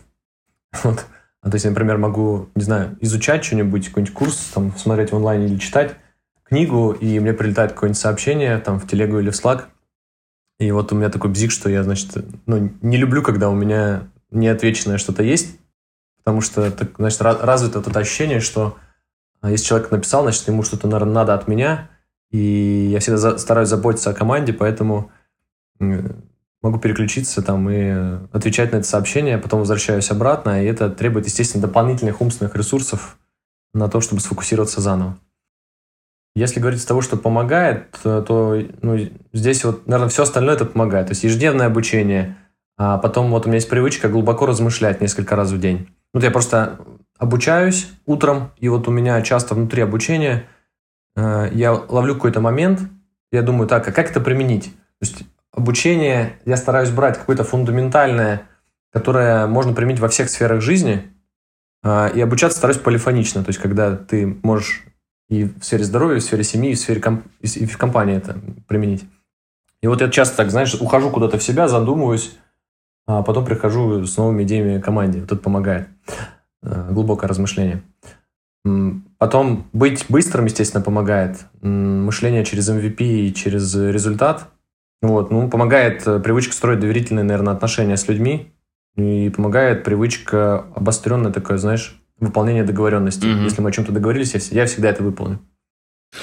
[0.85, 1.05] Вот.
[1.43, 5.47] А то есть, например, могу, не знаю, изучать что-нибудь, какой-нибудь курс, там, смотреть в онлайне
[5.47, 5.97] или читать
[6.45, 9.65] книгу, и мне прилетает какое-нибудь сообщение там в телегу или в Slack,
[10.61, 14.09] и вот у меня такой бзик, что я, значит, ну, не люблю, когда у меня
[14.31, 15.59] неотвеченное что-то есть,
[16.19, 18.79] потому что, так, значит, развито вот это ощущение, что
[19.43, 21.91] а если человек написал, значит, ему что-то, наверное, надо от меня.
[22.33, 25.11] И я всегда за, стараюсь заботиться о команде, поэтому
[25.79, 31.63] могу переключиться там и отвечать на это сообщение, потом возвращаюсь обратно, и это требует, естественно,
[31.67, 33.19] дополнительных умственных ресурсов
[33.75, 35.19] на то, чтобы сфокусироваться заново.
[36.35, 38.99] Если говорить с того, что помогает, то ну,
[39.35, 41.09] здесь вот, наверное, все остальное это помогает.
[41.09, 42.39] То есть ежедневное обучение,
[42.79, 45.89] а потом вот у меня есть привычка глубоко размышлять несколько раз в день.
[46.15, 46.79] Вот я просто
[47.19, 50.52] обучаюсь утром, и вот у меня часто внутри обучения э,
[51.17, 52.81] я ловлю какой-то момент,
[53.33, 54.67] я думаю, так, а как это применить?
[55.01, 58.43] То есть обучение я стараюсь брать какое-то фундаментальное,
[58.93, 61.11] которое можно применить во всех сферах жизни,
[61.83, 64.85] э, и обучаться стараюсь полифонично, то есть когда ты можешь
[65.29, 68.17] и в сфере здоровья, и в сфере семьи, и в сфере комп- и в компании
[68.17, 68.39] это
[68.69, 69.05] применить.
[69.81, 72.37] И вот я часто так, знаешь, ухожу куда-то в себя, задумываюсь,
[73.07, 75.21] а потом прихожу с новыми идеями команде.
[75.21, 75.89] Вот это помогает.
[76.63, 77.83] Э, глубокое размышление.
[78.65, 81.47] Потом быть быстрым, естественно, помогает.
[81.61, 84.49] Мышление через MVP и через результат.
[85.01, 88.53] Вот, ну, помогает э, привычка строить доверительные, наверное, отношения с людьми.
[88.97, 93.33] И помогает привычка обостренная такое, знаешь, выполнение договоренностей.
[93.33, 93.43] Угу.
[93.43, 95.41] Если мы о чем-то договорились, я всегда это выполню.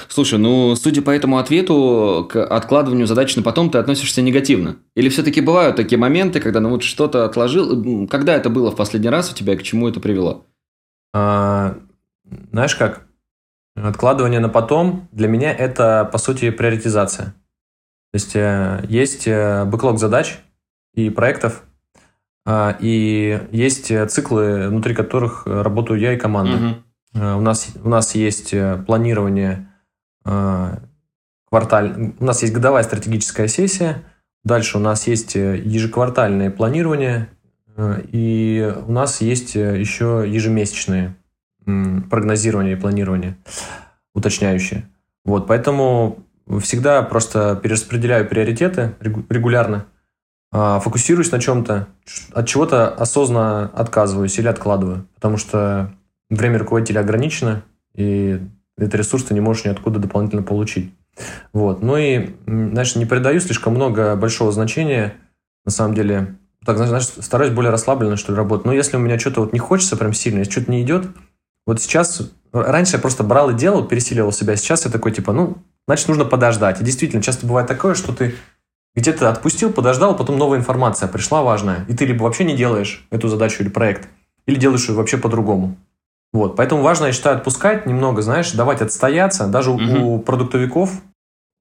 [0.08, 4.78] Слушай, ну, судя по этому ответу, к откладыванию задач на потом ты относишься негативно.
[4.96, 8.08] Или все-таки бывают такие моменты, когда ну вот что-то отложил?
[8.08, 10.46] Когда это было в последний раз у тебя и к чему это привело?
[11.14, 11.80] А,
[12.52, 13.06] знаешь как?
[13.76, 17.34] Откладывание на потом для меня это, по сути, приоритизация.
[18.12, 20.40] То есть э, есть э, бэклог задач
[20.96, 21.64] и проектов,
[22.46, 26.80] а, и есть циклы, внутри которых работаю я и команда.
[27.14, 27.22] Угу.
[27.38, 28.56] У, нас, у нас есть
[28.88, 29.68] планирование
[30.24, 32.14] кварталь...
[32.20, 34.04] У нас есть годовая стратегическая сессия,
[34.44, 37.30] дальше у нас есть ежеквартальное планирование,
[38.12, 41.16] и у нас есть еще ежемесячные
[41.66, 43.38] прогнозирование и планирование
[44.14, 44.90] уточняющие.
[45.26, 46.26] Вот, поэтому
[46.62, 49.86] всегда просто перераспределяю приоритеты регулярно,
[50.52, 51.88] а, фокусируюсь на чем-то,
[52.34, 55.94] от чего-то осознанно отказываюсь или откладываю, потому что
[56.30, 58.42] время руководителя ограничено, и
[58.78, 60.94] этот ресурс ты не можешь ниоткуда дополнительно получить.
[61.54, 61.84] Вот.
[61.84, 65.16] Ну и, знаешь, не придаю слишком много большого значения,
[65.66, 66.36] на самом деле,
[66.66, 68.66] так, знаешь, стараюсь более расслабленно, что ли, работать.
[68.66, 71.08] Но если у меня что-то вот не хочется прям сильно, если что-то не идет,
[71.70, 75.58] вот сейчас, раньше я просто брал и делал, пересиливал себя, сейчас я такой, типа, ну,
[75.88, 76.82] значит, нужно подождать.
[76.82, 78.34] И действительно, часто бывает такое, что ты
[78.96, 83.28] где-то отпустил, подождал, потом новая информация пришла важная, и ты либо вообще не делаешь эту
[83.28, 84.10] задачу или проект,
[84.48, 85.78] или делаешь ее вообще по-другому.
[86.34, 89.46] Вот, поэтому важно, я считаю, отпускать немного, знаешь, давать отстояться.
[89.46, 90.16] Даже угу.
[90.16, 90.90] у продуктовиков,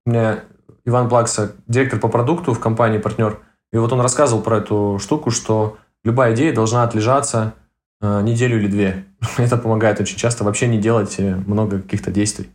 [0.07, 0.39] у меня
[0.87, 3.41] Иван Плакса, директор по продукту в компании партнер,
[3.75, 7.53] и вот он рассказывал про эту штуку, что любая идея должна отлежаться
[8.01, 9.05] неделю или две.
[9.39, 12.49] Это помогает очень часто вообще не делать э, много каких-то действий.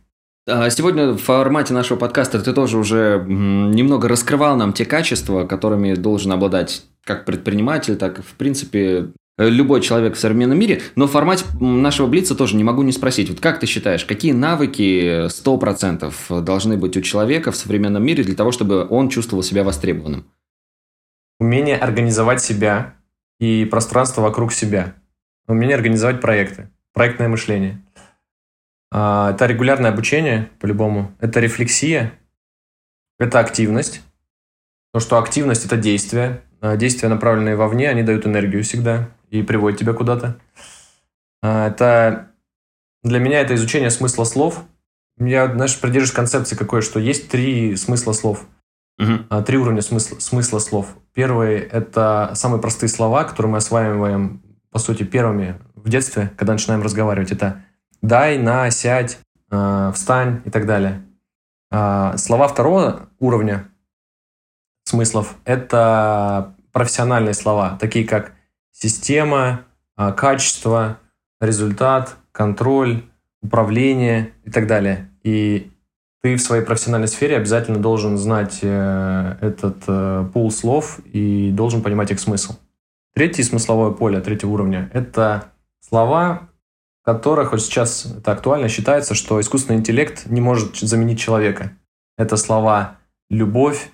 [0.46, 5.94] А сегодня в формате нашего подкаста ты тоже уже немного раскрывал нам те качества, которыми
[5.94, 10.82] должен обладать как предприниматель, так и, в принципе, любой человек в современном мире.
[10.96, 13.30] Но в формате нашего Блица тоже не могу не спросить.
[13.30, 18.34] Вот как ты считаешь, какие навыки 100% должны быть у человека в современном мире для
[18.34, 20.26] того, чтобы он чувствовал себя востребованным?
[21.40, 22.94] Умение организовать себя
[23.40, 24.94] и пространство вокруг себя
[25.46, 27.82] умение организовать проекты, проектное мышление.
[28.96, 31.12] А, это регулярное обучение, по-любому.
[31.18, 32.12] Это рефлексия,
[33.18, 34.02] это активность.
[34.92, 36.42] То, что активность– это действие.
[36.60, 40.38] А, действия, направленные вовне, они дают энергию всегда и приводят тебя куда-то.
[41.42, 42.30] А, это
[43.02, 44.62] для меня это изучение смысла слов.
[45.18, 48.46] Я, знаешь, придерживаюсь концепции какой, что есть три смысла слов.
[49.00, 49.42] Угу.
[49.42, 50.96] Три уровня смысла, смысла слов.
[51.14, 54.43] Первый– это самые простые слова, которые мы осваиваем
[54.74, 57.62] по сути, первыми в детстве, когда начинаем разговаривать, это
[58.02, 59.20] «дай», «на», «сядь»,
[59.52, 61.00] э, «встань» и так далее.
[61.70, 63.68] Э, слова второго уровня
[64.82, 68.32] смыслов– это профессиональные слова, такие как
[68.72, 69.60] система,
[69.96, 70.98] э, качество,
[71.40, 73.04] результат, контроль,
[73.42, 75.08] управление и так далее.
[75.22, 75.70] И
[76.20, 81.80] ты в своей профессиональной сфере обязательно должен знать э, этот э, пул слов и должен
[81.80, 82.56] понимать их смысл.
[83.14, 86.48] Третье смысловое поле третьего уровня– это слова,
[87.04, 91.70] которых вот сейчас это актуально считается, что искусственный интеллект не может заменить человека.
[92.18, 92.96] Это слова
[93.30, 93.92] «любовь»,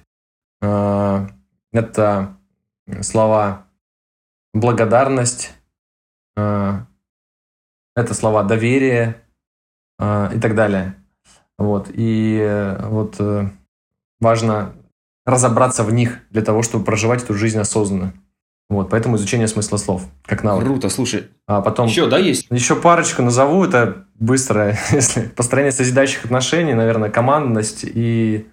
[0.63, 1.29] э,
[1.71, 2.37] это
[3.03, 3.67] слова
[4.55, 5.53] «благодарность»,
[6.39, 6.81] э,
[7.95, 9.23] это слова «доверие»
[9.99, 10.95] э, и так далее.
[11.59, 11.91] Вот.
[11.93, 13.21] И вот
[14.19, 14.73] важно
[15.27, 18.15] разобраться в них для того, чтобы проживать эту жизнь осознанно.
[18.71, 20.65] Вот, поэтому изучение смысла слов, как навык.
[20.65, 21.29] Круто, слушай.
[21.49, 21.89] А потом...
[21.89, 22.47] Еще, да, есть?
[22.51, 28.47] Еще парочку назову, это быстро, если построение созидающих отношений, наверное, командность и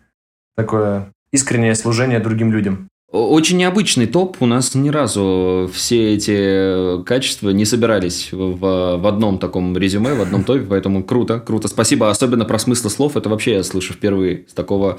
[0.56, 2.90] такое искреннее служение другим людям.
[3.10, 4.36] Очень необычный топ.
[4.42, 10.22] У нас ни разу все эти качества не собирались в, в одном таком резюме, в
[10.22, 11.70] одном топе, поэтому круто, круто.
[11.70, 12.10] Спасибо.
[12.10, 13.16] Особенно про смысл слов.
[13.16, 14.98] Это вообще я слышу впервые с такого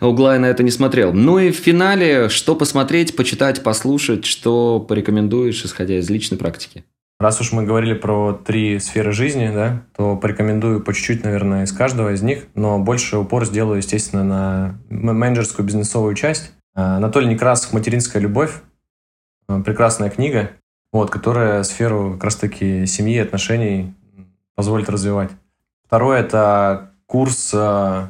[0.00, 1.12] угла и на это не смотрел.
[1.12, 6.84] Ну и в финале, что посмотреть, почитать, послушать, что порекомендуешь, исходя из личной практики?
[7.20, 11.70] Раз уж мы говорили про три сферы жизни, да, то порекомендую по чуть-чуть, наверное, из
[11.70, 16.52] каждого из них, но больше упор сделаю, естественно, на менеджерскую бизнесовую часть.
[16.74, 18.60] Э, Анатолий Некрасов «Материнская любовь».
[19.48, 20.50] Э, прекрасная книга,
[20.92, 23.94] вот, которая сферу как раз-таки семьи отношений
[24.54, 25.30] позволит развивать.
[25.86, 28.06] Второе– это курс э,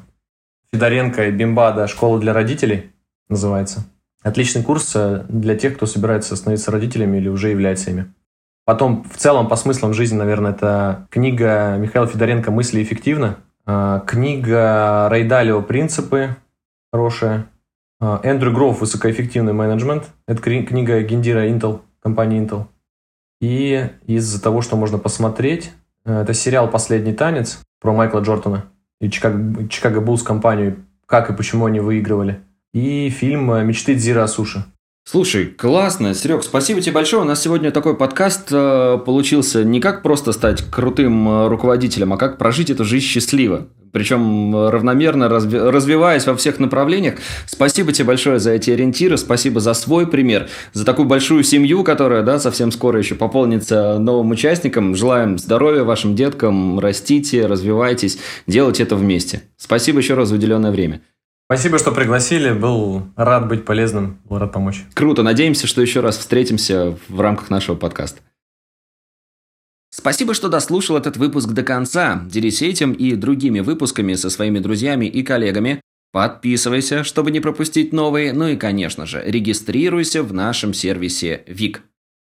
[0.73, 2.93] Федоренко и Бимбада «Школа для родителей»
[3.29, 3.85] называется.
[4.23, 4.97] Отличный курс
[5.29, 8.13] для тех, кто собирается становиться родителями или уже является ими.
[8.65, 13.37] Потом, в целом, по смыслам жизни, наверное, это книга Михаила Федоренко «Мысли эффективно»,
[13.67, 16.37] книга Рейдалио «Принципы»,
[16.91, 17.47] хорошая,
[18.23, 20.11] Эндрю Гроув «Высокоэффективный менеджмент».
[20.27, 22.67] Это книга Гендира Intel, компании Intel.
[23.41, 25.73] И из-за того, что можно посмотреть,
[26.05, 28.67] э, это сериал «Последний танец» про Майкла Джордана
[29.01, 32.41] и Чикаго, Чикаго Буллс компанию, как и почему они выигрывали.
[32.73, 34.65] И фильм «Мечты Дзира суши».
[35.07, 37.23] Слушай, классно, Серег, спасибо тебе большое.
[37.23, 42.17] У нас сегодня такой подкаст э, получился не как просто стать крутым э, руководителем, а
[42.17, 43.69] как прожить эту жизнь счастливо.
[43.93, 47.17] Причем э, равномерно разви развиваясь во всех направлениях.
[47.47, 52.23] Спасибо тебе большое за эти ориентиры, спасибо за свой пример, за такую большую семью, которая
[52.23, 54.97] да, совсем скоро еще пополнится новым участникам.
[54.97, 59.43] Желаем здоровья вашим деткам, растите, развивайтесь, делайте это вместе.
[59.59, 61.03] Спасибо еще раз за уделенное время.
[61.55, 62.53] Спасибо, что пригласили.
[62.53, 64.83] Был рад быть полезным, был рад помочь.
[64.93, 65.23] Круто.
[65.23, 68.23] Надеемся, что еще раз встретимся в рамках нашего подкаста.
[69.89, 72.25] Спасибо, что дослушал этот выпуск до конца.
[72.27, 75.81] Делись этим и другими выпусками со своими друзьями и коллегами.
[76.11, 78.33] Подписывайся, чтобы не пропустить новые.
[78.33, 81.83] Ну и, конечно же, регистрируйся в нашем сервисе ВИК.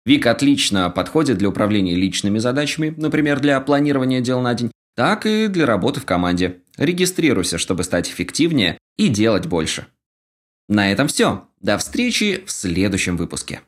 [0.06, 5.48] ВИК отлично подходит для управления личными задачами, например, для планирования дел на день, так и
[5.48, 6.62] для работы в команде.
[6.80, 9.88] Регистрируйся, чтобы стать эффективнее и делать больше.
[10.70, 11.46] На этом все.
[11.60, 13.62] До встречи в следующем выпуске.